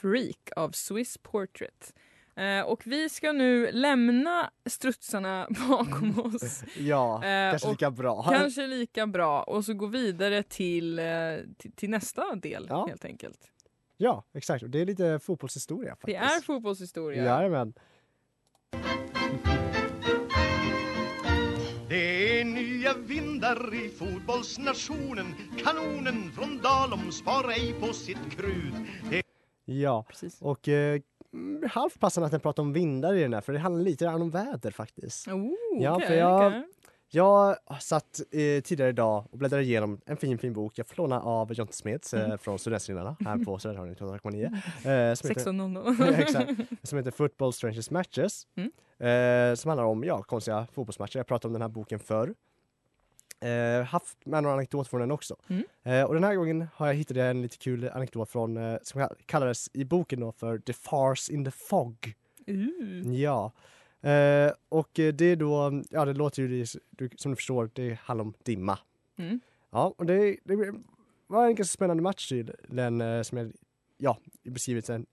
Freak 0.00 0.50
av 0.56 0.70
Swiss 0.70 1.18
Portrait. 1.18 1.94
Eh, 2.36 2.60
och 2.60 2.82
vi 2.86 3.08
ska 3.08 3.32
nu 3.32 3.70
lämna 3.72 4.50
strutsarna 4.66 5.46
bakom 5.68 6.20
oss. 6.20 6.62
Ja, 6.78 7.24
Eh, 7.24 7.50
kanske 7.50 7.70
lika 7.70 7.90
bra. 7.90 8.22
Kanske 8.22 8.66
lika 8.66 9.06
bra 9.06 9.42
och 9.42 9.64
så 9.64 9.74
gå 9.74 9.86
vidare 9.86 10.42
till, 10.42 10.98
eh, 10.98 11.04
till, 11.58 11.72
till 11.72 11.90
nästa 11.90 12.34
del 12.34 12.66
Ja. 12.68 12.86
helt 12.86 13.04
enkelt. 13.04 13.38
Ja, 14.02 14.24
exakt. 14.34 14.62
Och 14.62 14.70
det 14.70 14.80
är 14.80 14.86
lite 14.86 15.18
fotbollshistoria 15.22 15.90
Det 15.90 16.12
faktiskt. 16.14 16.36
är 16.42 16.44
fotbollshistoria. 16.46 17.24
Jajamän. 17.24 17.72
Det 21.88 22.40
är 22.40 22.44
nya 22.44 22.94
vindar 22.94 23.74
i 23.74 23.88
fotbollsnationen 23.88 25.26
Kanonen 25.64 26.32
från 26.32 26.58
Dalom 26.62 27.12
sparar 27.12 27.50
ej 27.50 27.74
på 27.80 27.92
sitt 27.92 28.30
krut 28.30 28.74
Det 29.10 29.22
Ja, 29.64 30.04
Precis. 30.08 30.42
och 30.42 30.68
eh, 30.68 31.00
mm, 31.34 31.68
halvt 31.70 32.00
passande 32.00 32.26
att 32.26 32.32
jag 32.32 32.42
pratar 32.42 32.62
om 32.62 32.72
vindar 32.72 33.14
i 33.14 33.22
den 33.22 33.34
här 33.34 33.40
för 33.40 33.52
det 33.52 33.58
handlar 33.58 33.82
lite 33.84 34.04
grann 34.04 34.22
om 34.22 34.30
väder 34.30 34.70
faktiskt. 34.70 35.28
Oh, 35.28 35.50
Ja, 35.80 35.94
okej, 35.96 36.06
för 36.08 36.14
jag- 36.14 36.46
okej. 36.46 36.64
Jag 37.12 37.56
satt 37.80 38.20
eh, 38.20 38.62
tidigare 38.62 38.88
idag 38.88 39.24
och 39.30 39.38
bläddrade 39.38 39.62
igenom 39.62 40.00
en 40.06 40.16
fin 40.16 40.38
fin 40.38 40.52
bok 40.52 40.78
jag 40.78 40.86
får 40.86 40.96
låna 40.96 41.20
av 41.20 41.52
Jonte 41.52 41.72
Smeds 41.72 42.14
eh, 42.14 42.36
från 42.36 42.58
Studentsnillena 42.58 43.16
här 43.20 43.44
på 43.44 43.58
Studentradion 43.58 43.94
98,9. 43.96 45.10
Eh, 45.10 45.14
som 45.14 45.28
heter- 45.28 45.40
16.00. 45.40 46.14
Exakt. 46.22 46.50
Som 46.82 46.98
heter 46.98 47.10
Football 47.10 47.52
Strangest 47.52 47.90
Matches. 47.90 48.46
Mm. 48.56 48.70
Eh, 48.98 49.54
som 49.54 49.68
handlar 49.68 49.84
om 49.84 50.04
ja, 50.04 50.22
konstiga 50.22 50.66
fotbollsmatcher. 50.72 51.18
Jag 51.18 51.26
pratade 51.26 51.48
om 51.48 51.52
den 51.52 51.62
här 51.62 51.68
boken 51.68 51.98
förr. 51.98 52.34
Eh, 53.40 53.84
haft 53.84 54.26
med 54.26 54.42
några 54.42 54.54
anekdot 54.54 54.88
från 54.88 55.00
den 55.00 55.10
också. 55.10 55.36
Mm. 55.48 55.64
Eh, 55.82 56.04
och 56.04 56.14
den 56.14 56.24
här 56.24 56.34
gången 56.34 56.66
har 56.74 56.86
jag 56.86 56.94
hittat 56.94 57.16
en 57.16 57.42
lite 57.42 57.58
kul 57.58 57.88
anekdot 57.88 58.30
från, 58.30 58.56
eh, 58.56 58.78
som 58.82 59.08
kallades 59.26 59.70
i 59.72 59.84
boken 59.84 60.20
då 60.20 60.32
för 60.32 60.58
The 60.58 60.72
Farce 60.72 61.32
in 61.32 61.44
the 61.44 61.50
Fog. 61.50 62.14
Uh. 62.48 63.14
Ja. 63.14 63.52
Eh, 64.02 64.52
och 64.68 64.88
det 64.92 65.22
är 65.22 65.36
då, 65.36 65.82
ja 65.90 66.04
det 66.04 66.14
låter 66.14 66.42
ju 66.42 66.66
som 67.16 67.30
du 67.30 67.36
förstår, 67.36 67.70
det 67.72 67.98
handlar 68.02 68.24
om 68.24 68.34
dimma. 68.42 68.78
Mm. 69.16 69.40
Ja, 69.70 69.94
och 69.98 70.06
det, 70.06 70.36
det 70.44 70.56
var 71.26 71.46
en 71.46 71.54
ganska 71.54 71.72
spännande 71.72 72.02
match 72.02 72.32
den 72.68 73.00
eh, 73.00 73.22
som 73.22 73.38
jag, 73.38 73.52
ja, 73.98 74.18
beskrivit 74.42 74.86
sen. 74.86 75.06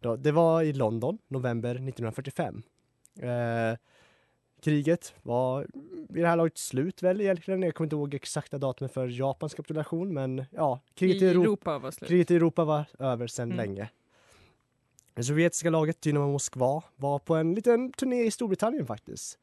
Då. 0.00 0.16
Det 0.16 0.32
var 0.32 0.62
i 0.62 0.72
London, 0.72 1.18
november 1.28 1.70
1945. 1.74 2.62
Eh, 3.20 3.78
kriget 4.62 5.14
var 5.22 5.66
vid 6.08 6.24
det 6.24 6.28
här 6.28 6.36
laget 6.36 6.58
slut 6.58 7.02
väl 7.02 7.20
egentligen. 7.20 7.62
Jag 7.62 7.74
kommer 7.74 7.86
inte 7.86 7.96
ihåg 7.96 8.14
exakta 8.14 8.58
datumet 8.58 8.92
för 8.92 9.08
Japans 9.08 9.54
kapitulation 9.54 10.14
men 10.14 10.44
ja, 10.50 10.80
kriget 10.94 11.22
i, 11.22 11.24
I 11.24 11.28
Europa, 11.28 11.44
Europa 11.46 11.78
var 11.78 11.90
slut. 11.90 12.08
kriget 12.08 12.30
i 12.30 12.36
Europa 12.36 12.64
var 12.64 12.84
över 12.98 13.26
sedan 13.26 13.52
Mm. 13.52 13.56
länge. 13.56 13.88
Det 15.16 15.24
sovjetiska 15.24 15.70
laget 15.70 16.00
Dynamo 16.02 16.32
Moskva 16.32 16.82
var 16.96 17.18
på 17.18 17.34
en 17.36 17.54
liten 17.54 17.92
turné 17.92 18.22
i 18.22 18.30
Storbritannien 18.30 18.86
faktiskt. 18.86 19.38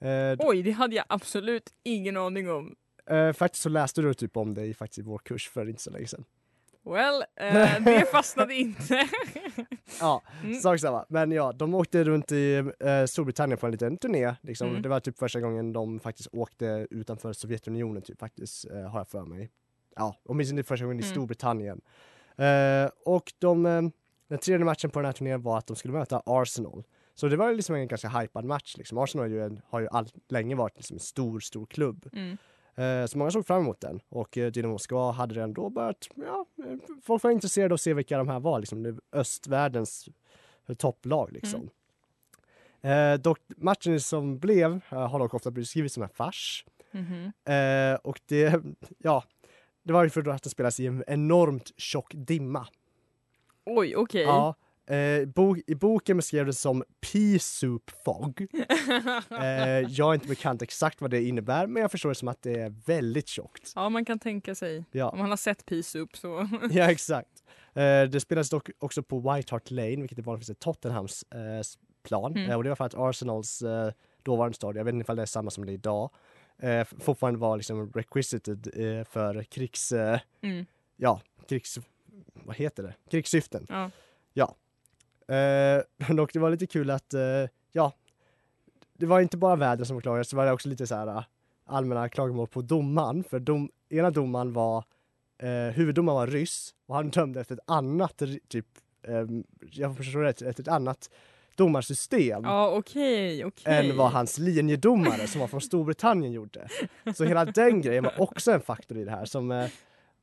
Eh, 0.00 0.36
Oj, 0.38 0.62
det 0.62 0.70
hade 0.70 0.96
jag 0.96 1.04
absolut 1.08 1.70
ingen 1.82 2.16
aning 2.16 2.50
om. 2.50 2.76
eh, 3.10 3.32
faktiskt 3.32 3.62
så 3.62 3.68
läste 3.68 4.02
du 4.02 4.14
typ 4.14 4.36
om 4.36 4.54
det 4.54 4.64
i, 4.66 4.74
faktiskt, 4.74 4.98
i 4.98 5.02
vår 5.02 5.18
kurs 5.18 5.48
för 5.48 5.68
inte 5.68 5.82
så 5.82 5.90
länge 5.90 6.06
sedan. 6.06 6.24
Well, 6.84 7.24
eh, 7.36 7.82
det 7.84 8.04
fastnade 8.12 8.54
inte. 8.54 9.08
Ja, 10.00 10.22
Mm. 10.44 10.60
sak 10.60 10.80
samma. 10.80 11.04
Men 11.08 11.32
ja, 11.32 11.52
de 11.52 11.74
åkte 11.74 12.04
runt 12.04 12.32
i 12.32 12.54
eh, 12.80 13.04
Storbritannien 13.06 13.58
på 13.58 13.66
en 13.66 13.72
liten 13.72 13.96
turné. 13.96 14.34
Liksom. 14.42 14.68
Mm. 14.68 14.82
Det 14.82 14.88
var 14.88 15.00
typ 15.00 15.18
första 15.18 15.40
gången 15.40 15.72
de 15.72 16.00
faktiskt 16.00 16.28
åkte 16.32 16.86
utanför 16.90 17.32
Sovjetunionen 17.32 18.02
typ 18.02 18.18
faktiskt, 18.18 18.64
eh, 18.70 18.80
har 18.90 19.00
jag 19.00 19.08
för 19.08 19.24
mig. 19.24 19.50
Ja, 19.96 20.16
åtminstone 20.24 20.62
första 20.62 20.84
gången 20.84 21.00
i 21.00 21.02
Mm. 21.02 21.14
Storbritannien. 21.14 21.80
Eh, 22.36 22.90
och 23.04 23.32
de, 23.38 23.92
den 24.28 24.38
tredje 24.38 24.64
matchen 24.64 24.90
på 24.90 24.98
den 24.98 25.06
här 25.06 25.12
turnén 25.12 25.42
var 25.42 25.58
att 25.58 25.66
de 25.66 25.76
skulle 25.76 25.94
möta 25.94 26.22
Arsenal. 26.26 26.84
Så 27.14 27.28
det 27.28 27.36
var 27.36 27.52
liksom 27.52 27.74
en 27.74 27.88
ganska 27.88 28.08
hypad 28.08 28.44
match. 28.44 28.76
Liksom. 28.76 28.98
Arsenal 28.98 29.24
har 29.24 29.30
ju, 29.30 29.44
en, 29.44 29.60
har 29.68 29.80
ju 29.80 29.88
all, 29.88 30.08
länge 30.28 30.54
varit 30.54 30.76
liksom 30.76 30.94
en 30.94 31.00
stor, 31.00 31.40
stor 31.40 31.66
klubb. 31.66 32.08
Mm. 32.12 32.38
Eh, 32.74 33.06
så 33.06 33.18
många 33.18 33.30
såg 33.30 33.46
fram 33.46 33.62
emot 33.62 33.80
den 33.80 34.00
och 34.08 34.38
eh, 34.38 34.50
Dynamo 34.50 34.72
Moskva 34.72 35.12
hade 35.12 35.34
redan 35.34 35.52
då 35.52 35.70
börjat, 35.70 36.08
ja, 36.14 36.46
folk 37.02 37.22
var 37.22 37.30
intresserade 37.30 37.72
av 37.72 37.74
att 37.74 37.80
se 37.80 37.94
vilka 37.94 38.18
de 38.18 38.28
här 38.28 38.40
var, 38.40 38.60
liksom 38.60 39.00
östvärldens 39.12 40.08
eh, 40.66 40.74
topplag 40.74 41.32
liksom. 41.32 41.70
Eh, 42.80 43.14
dock 43.14 43.38
matchen 43.56 44.00
som 44.00 44.38
blev 44.38 44.80
eh, 44.90 45.08
har 45.08 45.18
dock 45.18 45.34
ofta 45.34 45.50
beskrivits 45.50 45.94
som 45.94 46.02
en 46.02 46.08
fars. 46.08 46.64
Mhm. 46.90 47.32
Eh, 47.44 47.94
och 47.94 48.20
det, 48.26 48.62
ja, 48.98 49.24
det 49.82 49.92
var 49.92 50.04
ju 50.04 50.10
för 50.10 50.28
att 50.28 50.42
det 50.42 50.50
spelas 50.50 50.80
i 50.80 50.86
en 50.86 51.04
enormt 51.06 51.72
tjock 51.76 52.12
dimma. 52.14 52.66
Oj, 53.66 53.96
okej. 53.96 54.22
Ja, 54.22 54.54
eh, 54.94 55.24
bo, 55.26 55.56
I 55.66 55.74
boken 55.74 56.16
beskrev 56.16 56.46
det 56.46 56.52
som 56.52 56.84
pea 57.12 57.38
soup 57.38 57.90
fog. 58.04 58.46
Eh, 59.30 59.80
jag 59.88 60.10
är 60.10 60.14
inte 60.14 60.28
bekant 60.28 60.62
exakt 60.62 61.00
vad 61.00 61.10
det 61.10 61.22
innebär 61.22 61.66
men 61.66 61.82
jag 61.82 61.90
förstår 61.90 62.08
det 62.08 62.14
som 62.14 62.28
att 62.28 62.42
det 62.42 62.60
är 62.60 62.74
väldigt 62.86 63.28
tjockt. 63.28 63.72
Ja, 63.74 63.88
man 63.88 64.04
kan 64.04 64.18
tänka 64.18 64.54
sig. 64.54 64.84
Ja. 64.92 65.08
Om 65.08 65.18
man 65.18 65.30
har 65.30 65.36
sett 65.36 65.66
Pea 65.66 65.82
Soup 65.82 66.16
så... 66.16 66.48
Ja, 66.70 66.90
exakt. 66.90 67.44
Eh, 67.74 68.02
det 68.02 68.20
spelas 68.20 68.50
dock 68.50 68.70
också 68.78 69.02
på 69.02 69.18
White 69.34 69.54
Hart 69.54 69.70
Lane, 69.70 69.96
vilket 69.96 70.18
är 70.18 70.22
vanligtvis 70.22 70.50
är 70.50 70.54
Tottenhams 70.54 71.22
eh, 71.22 71.38
plan. 72.02 72.32
Mm. 72.36 72.50
Eh, 72.50 72.56
och 72.56 72.62
det 72.64 72.68
var 72.68 72.76
för 72.76 72.84
att 72.84 72.94
Arsenals 72.94 73.62
eh, 73.62 73.92
dåvarande 74.22 74.56
stad, 74.56 74.76
jag 74.76 74.84
vet 74.84 74.94
inte 74.94 75.02
ifall 75.04 75.16
det 75.16 75.22
är 75.22 75.26
samma 75.26 75.50
som 75.50 75.66
det 75.66 75.72
är 75.72 75.74
idag, 75.74 76.10
eh, 76.58 76.84
fortfarande 76.84 77.40
var 77.40 77.56
liksom 77.56 77.92
requisited 77.92 78.68
eh, 78.74 79.04
för 79.04 79.42
krigs, 79.42 79.92
eh, 79.92 80.20
Mm. 80.42 80.66
ja, 80.96 81.20
krigs, 81.48 81.78
vad 82.44 82.56
heter 82.56 82.82
det, 82.82 82.94
krigssyften. 83.10 83.66
Ja. 84.34 84.54
Eh, 85.28 85.82
men 85.96 86.16
dock 86.16 86.32
det 86.32 86.38
var 86.38 86.50
lite 86.50 86.66
kul 86.66 86.90
att, 86.90 87.14
eh, 87.14 87.20
ja, 87.72 87.92
det 88.98 89.06
var 89.06 89.20
inte 89.20 89.36
bara 89.36 89.56
vädret 89.56 89.88
som 89.88 90.00
klagades, 90.00 90.28
det 90.30 90.36
var 90.36 90.52
också 90.52 90.68
lite 90.68 90.86
så 90.86 90.94
här 90.94 91.06
eh, 91.06 91.22
allmänna 91.64 92.08
klagomål 92.08 92.46
på 92.46 92.62
domaren, 92.62 93.24
för 93.24 93.38
dom, 93.38 93.70
ena 93.88 94.10
domaren 94.10 94.52
var 94.52 94.84
eh, 95.38 95.74
huvuddomaren 95.74 96.16
var 96.16 96.26
ryss 96.26 96.74
och 96.86 96.94
han 96.94 97.10
dömde 97.10 97.40
efter 97.40 97.54
ett 97.54 97.60
annat 97.66 98.22
typ, 98.48 98.66
eh, 99.02 99.24
jag 99.70 99.96
förstår 99.96 100.20
rätt, 100.20 100.42
efter 100.42 100.62
ett 100.62 100.68
annat 100.68 101.10
domarsystem 101.54 102.44
Ja, 102.44 102.70
okej, 102.70 103.44
okej. 103.44 103.90
än 103.90 103.96
vad 103.96 104.10
hans 104.10 104.38
linjedomare 104.38 105.26
som 105.26 105.40
var 105.40 105.48
från 105.48 105.60
Storbritannien 105.60 106.32
gjorde. 106.32 106.68
Så 107.14 107.24
hela 107.24 107.44
den 107.44 107.82
grejen 107.82 108.04
var 108.04 108.20
också 108.20 108.52
en 108.52 108.60
faktor 108.60 108.98
i 108.98 109.04
det 109.04 109.10
här 109.10 109.24
som, 109.24 109.50
eh, 109.52 109.68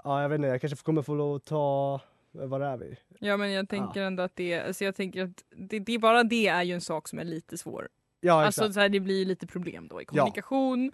ja 0.03 0.21
jag 0.21 0.29
vet 0.29 0.35
inte, 0.35 0.47
jag 0.47 0.61
kanske 0.61 0.83
kommer 0.85 1.01
få 1.01 1.15
lov 1.15 1.35
att 1.35 1.45
ta, 1.45 1.99
eh, 2.41 2.45
var 2.45 2.59
är 2.61 2.77
vi? 2.77 2.97
Ja, 3.19 3.37
men 3.37 3.51
jag 3.51 3.69
tänker 3.69 4.01
ändå 4.01 4.23
att 4.23 4.35
det, 4.35 4.59
alltså 4.59 4.83
jag 4.83 4.95
tänker 4.95 5.23
att 5.23 5.43
det, 5.55 5.79
det, 5.79 5.99
bara 5.99 6.23
det 6.23 6.47
är 6.47 6.63
ju 6.63 6.73
en 6.73 6.81
sak 6.81 7.07
som 7.07 7.19
är 7.19 7.23
lite 7.23 7.57
svår. 7.57 7.89
Ja 8.21 8.45
Alltså 8.45 8.61
exakt. 8.61 8.73
så 8.73 8.79
här, 8.79 8.89
det 8.89 8.99
blir 8.99 9.19
ju 9.19 9.25
lite 9.25 9.47
problem 9.47 9.87
då 9.87 10.01
i 10.01 10.05
kommunikation 10.05 10.91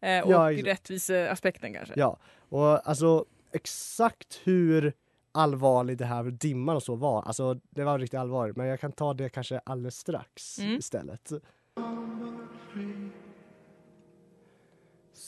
eh, 0.00 0.20
och 0.24 0.32
Ja, 0.32 0.52
rättviseaspekten 0.52 1.74
kanske. 1.74 1.94
Ja, 1.96 2.18
och 2.48 2.88
alltså 2.88 3.24
exakt 3.52 4.40
hur 4.44 4.92
allvarlig 5.32 5.98
det 5.98 6.04
här 6.04 6.22
med 6.22 6.32
dimman 6.32 6.76
och 6.76 6.82
så 6.82 6.94
var, 6.94 7.22
alltså 7.22 7.54
det 7.70 7.84
var 7.84 7.98
riktigt 7.98 8.20
allvarligt 8.20 8.56
men 8.56 8.66
jag 8.66 8.80
kan 8.80 8.92
ta 8.92 9.14
det 9.14 9.28
kanske 9.28 9.58
alldeles 9.58 9.96
strax 9.96 10.58
Mm. 10.58 10.76
istället. 10.78 11.32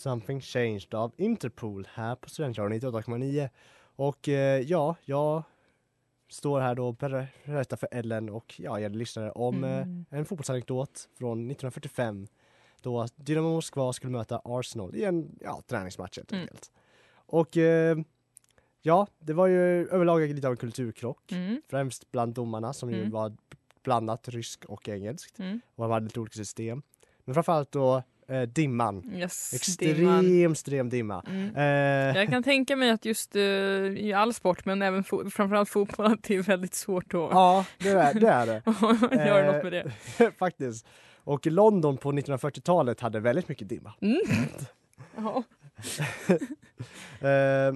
Something 0.03 0.41
changed 0.41 0.95
av 0.95 1.13
Interpol 1.17 1.89
här 1.95 2.15
på 2.15 2.29
Studentradion 2.31 2.73
98,9 2.81 3.49
och 3.97 4.29
eh, 4.29 4.61
ja, 4.61 4.97
jag 5.05 5.43
står 6.29 6.61
här 6.61 6.75
då 6.75 6.89
och 6.89 6.95
ber- 6.97 7.27
berättar 7.45 7.77
för 7.77 7.89
Ellen 7.93 8.29
och 8.31 8.55
ja, 8.61 8.81
er 8.81 8.91
lyssnare 8.91 9.31
om 9.31 9.65
Mm. 9.65 10.05
eh, 10.11 10.19
en 10.19 10.25
fotbollsanekdot 10.25 11.09
från 11.19 11.39
1945 11.39 12.27
då 12.81 13.07
Dynamo 13.17 13.49
Moskva 13.55 13.93
skulle 13.93 14.13
möta 14.13 14.41
Arsenal 14.45 14.95
i 14.97 15.05
en 15.05 15.39
ja, 15.41 15.63
träningsmatch 15.67 16.17
helt 16.19 16.33
Mm. 16.33 16.43
enkelt. 16.43 16.73
Och 17.15 17.57
eh, 17.57 17.99
ja, 18.83 19.07
det 19.19 19.33
var 19.33 19.47
ju 19.47 19.89
överlag 19.89 20.21
lite 20.35 20.47
av 20.47 20.53
en 20.53 20.57
kulturkrock. 20.57 21.33
Mm. 21.33 21.63
Främst 21.69 22.11
bland 22.13 22.35
domarna 22.35 22.73
som 22.73 22.91
ju 22.91 22.99
Mm. 22.99 23.11
var 23.11 23.37
blandat 23.83 24.29
rysk 24.29 24.65
och 24.65 24.89
engelskt. 24.89 25.39
Mm. 25.39 25.61
Och 25.75 25.85
de 25.85 25.91
hade 25.93 26.05
lite 26.05 26.21
olika 26.21 26.35
system. 26.37 26.83
Men 27.25 27.35
framförallt 27.35 27.73
då 27.73 28.03
eh, 28.29 28.43
dimman. 28.43 29.11
Yes, 29.15 29.55
Extrem, 29.55 29.95
dimman. 29.95 30.51
extrem 30.53 30.89
dimma. 30.89 31.25
Mm. 31.29 31.57
Eh, 31.57 32.17
Jag 32.21 32.29
kan 32.29 32.43
tänka 32.43 32.77
mig 32.77 32.91
att 32.91 33.05
just 33.05 33.37
eh, 33.37 33.43
i 33.43 34.13
all 34.17 34.35
sport, 34.35 34.65
men 34.65 34.83
även 34.83 35.03
fo- 35.05 35.31
framförallt 35.31 35.69
fotboll, 35.69 36.07
att 36.13 36.23
det 36.23 36.35
är 36.37 36.43
väldigt 36.43 36.75
svårt 36.75 37.05
att 37.05 37.11
ja, 37.31 37.67
det 37.79 37.89
är 37.89 38.15
det. 38.21 38.29
Är 38.29 38.47
det. 38.47 38.63
göra 39.27 39.47
Eh, 39.49 39.55
något 39.55 39.65
med 39.65 39.73
det. 40.19 40.33
Faktiskt. 40.39 40.87
Och 41.25 41.47
London 41.47 41.97
på 41.97 42.13
1940-talet 42.13 43.01
hade 43.01 43.21
väldigt 43.21 43.49
mycket 43.49 43.69
dimma. 43.69 43.95
Mm. 44.01 44.21
Ja. 45.17 45.43
Eh, 47.29 47.75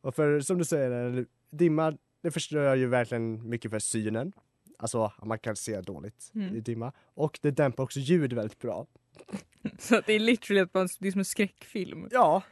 och 0.00 0.14
för 0.14 0.40
som 0.40 0.58
du 0.58 0.64
säger, 0.64 1.26
dimma 1.50 1.96
det 2.22 2.30
förstör 2.30 2.74
ju 2.74 2.86
verkligen 2.86 3.48
mycket 3.48 3.70
för 3.70 3.78
synen. 3.78 4.32
Alltså 4.78 5.12
man 5.24 5.38
kan 5.38 5.56
se 5.56 5.80
dåligt 5.80 6.30
Mm. 6.34 6.56
i 6.56 6.60
dimma. 6.60 6.92
Och 7.14 7.38
det 7.42 7.50
dämpar 7.50 7.84
också 7.84 8.00
ljud 8.00 8.32
väldigt 8.32 8.58
bra. 8.58 8.86
Så 9.78 9.96
att 9.96 10.06
det 10.06 10.12
är 10.12 10.18
literally 10.20 10.60
att 10.60 10.74
man- 10.74 10.88
det 10.98 11.08
är 11.08 11.12
som 11.12 11.18
en 11.18 11.24
skräckfilm. 11.24 12.08
Ja, 12.10 12.42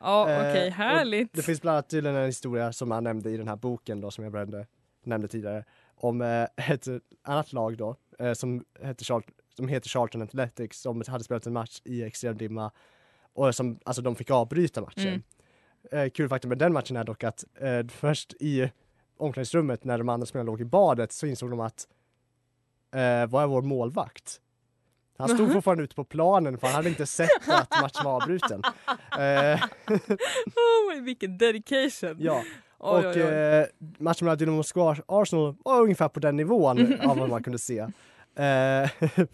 Ja, 0.00 0.30
Eh, 0.30 0.38
okej, 0.50 0.66
och 0.68 0.74
härligt. 0.74 1.32
det 1.32 1.42
finns 1.42 1.60
bland 1.62 1.74
annat 1.74 1.88
tydligen 1.90 2.16
en 2.16 2.26
historia 2.26 2.72
som 2.72 2.90
han 2.90 3.04
nämnde 3.04 3.30
i 3.30 3.36
den 3.36 3.48
här 3.48 3.56
boken 3.56 4.00
då 4.00 4.10
som 4.10 4.24
jag 4.24 4.32
nämnde, 4.32 4.66
nämnde 5.04 5.28
tidigare. 5.28 5.64
Om 5.94 6.20
eh, 6.22 6.70
ett 6.70 6.86
annat 7.22 7.52
lag 7.52 7.76
då 7.76 7.96
eh, 8.18 8.32
som, 8.32 8.64
heter 8.80 9.04
som 9.56 9.68
heter 9.68 9.88
Charlton 9.88 10.22
Athletics 10.22 10.80
som 10.80 11.02
hade 11.08 11.24
spelat 11.24 11.46
en 11.46 11.52
match 11.52 11.80
i 11.84 12.02
extrem 12.02 12.36
dimma 12.38 12.70
och 13.32 13.54
som, 13.54 13.78
alltså 13.84 14.02
de 14.02 14.16
fick 14.16 14.30
avbryta 14.30 14.80
matchen. 14.80 15.08
Mm. 15.08 15.22
Eh, 16.06 16.10
kul 16.10 16.28
faktum 16.28 16.48
med 16.48 16.58
den 16.58 16.72
matchen 16.72 16.96
är 16.96 17.04
dock 17.04 17.24
att 17.24 17.44
eh, 17.60 17.86
först 17.88 18.32
i 18.40 18.70
omklädningsrummet 19.16 19.84
när 19.84 19.98
de 19.98 20.08
andra 20.08 20.26
spelarna 20.26 20.46
låg 20.50 20.60
i 20.60 20.64
badet 20.64 21.12
så 21.12 21.26
insåg 21.26 21.50
de 21.50 21.60
att 21.60 21.88
eh, 22.94 23.26
vad 23.30 23.42
är 23.42 23.46
vår 23.46 23.62
målvakt? 23.62 24.40
Han 25.22 25.28
stod 25.28 25.46
Mhm. 25.46 25.52
fortfarande 25.52 25.84
ute 25.84 25.94
på 25.94 26.04
planen 26.04 26.58
för 26.58 26.66
han 26.66 26.76
hade 26.76 26.88
inte 26.88 27.06
sett 27.06 27.48
att 27.48 27.80
matchen 27.82 28.04
var 28.04 28.12
avbruten. 28.22 28.62
Eh, 29.18 29.60
Oh, 30.56 31.02
vilken 31.02 31.38
dedication! 31.38 32.16
ja, 32.18 32.42
och 32.78 32.98
oj, 32.98 33.06
oj. 33.06 33.20
Eh, 33.20 33.66
matchen 33.98 34.24
mellan 34.24 34.38
Dynamo 34.38 34.56
Moskva 34.56 34.96
och 35.06 35.22
Arsenal 35.22 35.54
var 35.64 35.80
ungefär 35.80 36.08
på 36.08 36.20
den 36.20 36.36
nivån 36.36 37.00
av 37.00 37.18
vad 37.18 37.28
man 37.28 37.42
kunde 37.42 37.58
se. 37.58 37.78
Eh, 38.36 38.90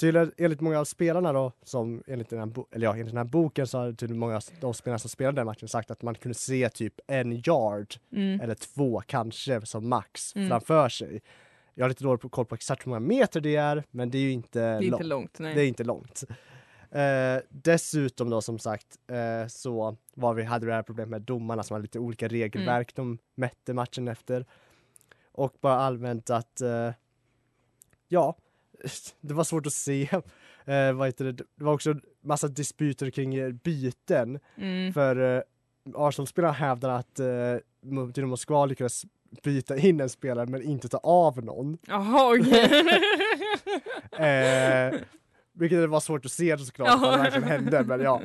tydligen 0.00 0.32
enligt 0.36 0.60
många 0.60 0.80
av 0.80 0.84
spelarna 0.84 1.32
då, 1.32 1.52
som 1.64 2.02
enligt 2.06 2.30
den 2.30 2.38
här, 2.38 2.64
eller 2.72 2.86
ja, 2.86 2.92
enligt 2.92 3.06
den 3.06 3.16
här 3.16 3.24
boken 3.24 3.66
så 3.66 3.78
har 3.78 3.92
tydligen 3.92 4.18
många 4.18 4.36
av 4.36 4.42
de 4.60 4.74
spelarna 4.74 4.98
som 4.98 5.10
spelade 5.10 5.36
den 5.36 5.46
matchen 5.46 5.68
sagt 5.68 5.90
att 5.90 6.02
man 6.02 6.14
kunde 6.14 6.34
se 6.38 6.68
typ 6.68 6.94
en 7.06 7.32
yard 7.32 7.94
Mm. 8.12 8.40
eller 8.40 8.54
två 8.54 9.02
kanske 9.06 9.66
som 9.66 9.88
max 9.88 10.36
Mm. 10.36 10.48
framför 10.48 10.88
sig. 10.88 11.20
Jag 11.78 11.84
har 11.84 11.88
lite 11.88 12.04
dålig 12.04 12.30
koll 12.30 12.46
på 12.46 12.54
exakt 12.54 12.86
hur 12.86 12.90
många 12.90 13.00
meter 13.00 13.40
det 13.40 13.56
är, 13.56 13.84
men 13.90 14.10
det 14.10 14.18
är 14.18 14.22
ju 14.22 14.30
inte 14.30 14.60
Det 14.60 14.66
är 14.66 14.82
inte 14.82 14.90
långt. 14.90 15.06
långt, 15.06 15.38
nej. 15.38 15.54
Det 15.54 15.62
är 15.62 15.66
inte 15.66 15.84
långt. 15.84 16.24
Eh, 16.90 17.36
dessutom 17.48 18.30
då 18.30 18.40
som 18.42 18.58
sagt 18.58 18.86
eh, 19.06 19.46
så 19.48 19.96
var 20.14 20.34
vi, 20.34 20.42
hade 20.42 20.66
vi 20.66 20.70
det 20.70 20.76
här 20.76 20.82
problemet 20.82 21.10
med 21.10 21.22
domarna 21.22 21.62
som 21.62 21.74
hade 21.74 21.82
lite 21.82 21.98
olika 21.98 22.28
regelverk 22.28 22.94
de 22.94 23.18
mätte 23.34 23.74
matchen 23.74 24.08
efter. 24.08 24.46
Och 25.32 25.54
bara 25.60 25.74
allmänt 25.74 26.30
att 26.30 26.60
eh, 26.60 26.90
ja, 28.08 28.36
det 29.20 29.34
var 29.34 29.44
svårt 29.44 29.66
att 29.66 29.72
se. 29.72 30.08
Eh, 30.64 30.92
vad 30.92 31.08
heter 31.08 31.24
det? 31.24 31.32
det 31.32 31.44
var 31.64 31.72
också 31.72 31.94
massa 32.20 32.48
disputer 32.48 33.10
kring 33.10 33.34
eh, 33.34 33.52
byten. 33.52 34.38
Mm. 34.56 34.92
För 34.92 35.36
eh, 35.36 35.42
Arsenal-spelarna 35.94 36.52
hävdar 36.54 36.90
att 36.90 37.20
eh, 37.20 37.56
Dynamo 37.80 38.26
Moskva 38.26 38.66
lyckades 38.66 39.02
byta 39.44 39.76
in 39.76 40.00
en 40.00 40.08
spelare 40.08 40.46
men 40.46 40.62
inte 40.62 40.88
ta 40.88 40.98
av 40.98 41.44
någon. 41.44 41.78
Jaha, 41.86 42.34
okej. 42.38 42.70
Eh, 44.18 44.94
vilket 45.52 45.88
var 45.88 46.00
svårt 46.00 46.24
att 46.24 46.32
se 46.32 46.58
såklart, 46.58 47.00
vad 47.00 47.12
det 47.12 47.18
verkligen 47.18 47.48
hände. 47.48 47.84
Men 47.84 48.00
ja, 48.00 48.22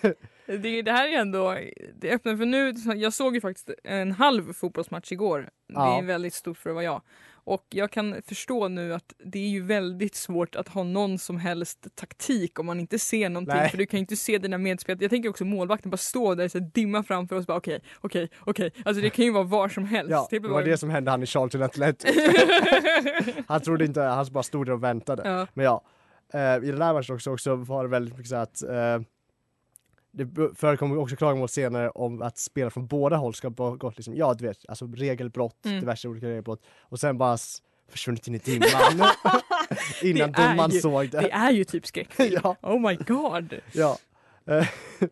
det, 0.46 0.82
det 0.82 0.92
här 0.92 1.08
är 1.08 1.18
ändå, 1.20 1.58
det 1.94 2.10
öppnar 2.10 2.36
för 2.36 2.44
nu, 2.46 2.74
jag 2.96 3.12
såg 3.12 3.34
ju 3.34 3.40
faktiskt 3.40 3.70
en 3.84 4.12
halv 4.12 4.52
fotbollsmatch 4.52 5.12
igår. 5.12 5.40
Det 5.40 5.74
Ja. 5.74 5.98
är 5.98 6.02
väldigt 6.02 6.34
stort 6.34 6.58
för 6.58 6.70
att 6.70 6.74
vara 6.74 6.84
jag. 6.84 7.02
Och 7.46 7.66
jag 7.70 7.90
kan 7.90 8.22
förstå 8.22 8.68
nu 8.68 8.94
att 8.94 9.14
det 9.24 9.38
är 9.38 9.48
ju 9.48 9.62
väldigt 9.62 10.14
svårt 10.14 10.56
att 10.56 10.68
ha 10.68 10.82
någon 10.82 11.18
som 11.18 11.38
helst 11.38 11.86
taktik 11.94 12.58
om 12.58 12.66
man 12.66 12.80
inte 12.80 12.98
ser 12.98 13.28
någonting. 13.28 13.56
Nej. 13.56 13.70
För 13.70 13.78
du 13.78 13.86
kan 13.86 13.98
ju 13.98 14.00
inte 14.00 14.16
se 14.16 14.38
dina 14.38 14.58
medspelare. 14.58 15.04
Jag 15.04 15.10
tänker 15.10 15.28
också 15.28 15.44
målvakten 15.44 15.90
bara 15.90 15.96
stå 15.96 16.34
där 16.34 16.48
så 16.48 16.58
här, 16.58 16.70
dimma 16.74 17.02
framför 17.02 17.36
oss 17.36 17.46
bara 17.46 17.56
okej, 17.56 17.80
okej, 18.00 18.30
okej. 18.40 18.70
Alltså 18.84 19.02
det 19.02 19.10
kan 19.10 19.24
ju 19.24 19.30
vara 19.30 19.44
var 19.44 19.68
som 19.68 19.84
helst. 19.84 20.10
ja 20.10 20.26
Det 20.30 20.38
det 20.38 20.48
var 20.48 20.62
det 20.62 20.78
som 20.78 20.90
hände 20.90 21.10
han 21.10 21.22
i 21.22 21.26
Charlton 21.26 21.62
Athletic. 21.62 22.16
han 23.46 23.60
trodde 23.60 23.84
inte, 23.84 24.00
han 24.00 24.26
bara 24.30 24.42
stod 24.42 24.66
där 24.66 24.72
och 24.72 24.82
väntade. 24.84 25.22
ja. 25.24 25.46
Men 25.54 25.64
ja, 25.64 25.82
eh, 26.32 26.68
i 26.68 26.70
den 26.70 26.82
här 26.82 26.94
matchen 26.94 27.14
också, 27.14 27.30
också 27.30 27.54
var 27.54 27.82
det 27.84 27.90
väldigt 27.90 28.16
mycket 28.16 28.30
så 28.30 28.36
att 28.36 28.62
eh, 28.62 29.00
det 30.16 30.24
b- 30.24 30.48
förekom 30.54 30.98
också 30.98 31.16
klagomål 31.16 31.48
senare 31.48 31.90
om 31.90 32.22
att 32.22 32.38
spelare 32.38 32.70
från 32.70 32.86
båda 32.86 33.16
håll 33.16 33.34
ska 33.34 33.48
ha 33.48 33.70
gått 33.74 33.96
liksom, 33.96 34.16
ja 34.16 34.34
du 34.34 34.46
vet, 34.46 34.58
alltså 34.68 34.86
regelbrott, 34.86 35.66
Mm. 35.66 35.80
diverse 35.80 36.08
olika 36.08 36.26
regelbrott 36.28 36.62
och 36.82 37.00
sen 37.00 37.18
bara 37.18 37.36
försvunnit 37.88 38.28
in 38.28 38.34
i 38.34 38.38
dimman 38.38 38.68
innan 40.02 40.32
domaren 40.32 40.70
såg 40.72 41.08
det. 41.10 41.20
Det 41.20 41.30
är 41.32 41.50
ju 41.50 41.64
typ 41.64 41.86
skräckfilm. 41.86 42.40
ja, 42.44 42.56
Oh 42.62 42.80
my 42.88 42.96
god! 42.96 43.54
ja. 43.72 43.98
Eh, 44.48 44.66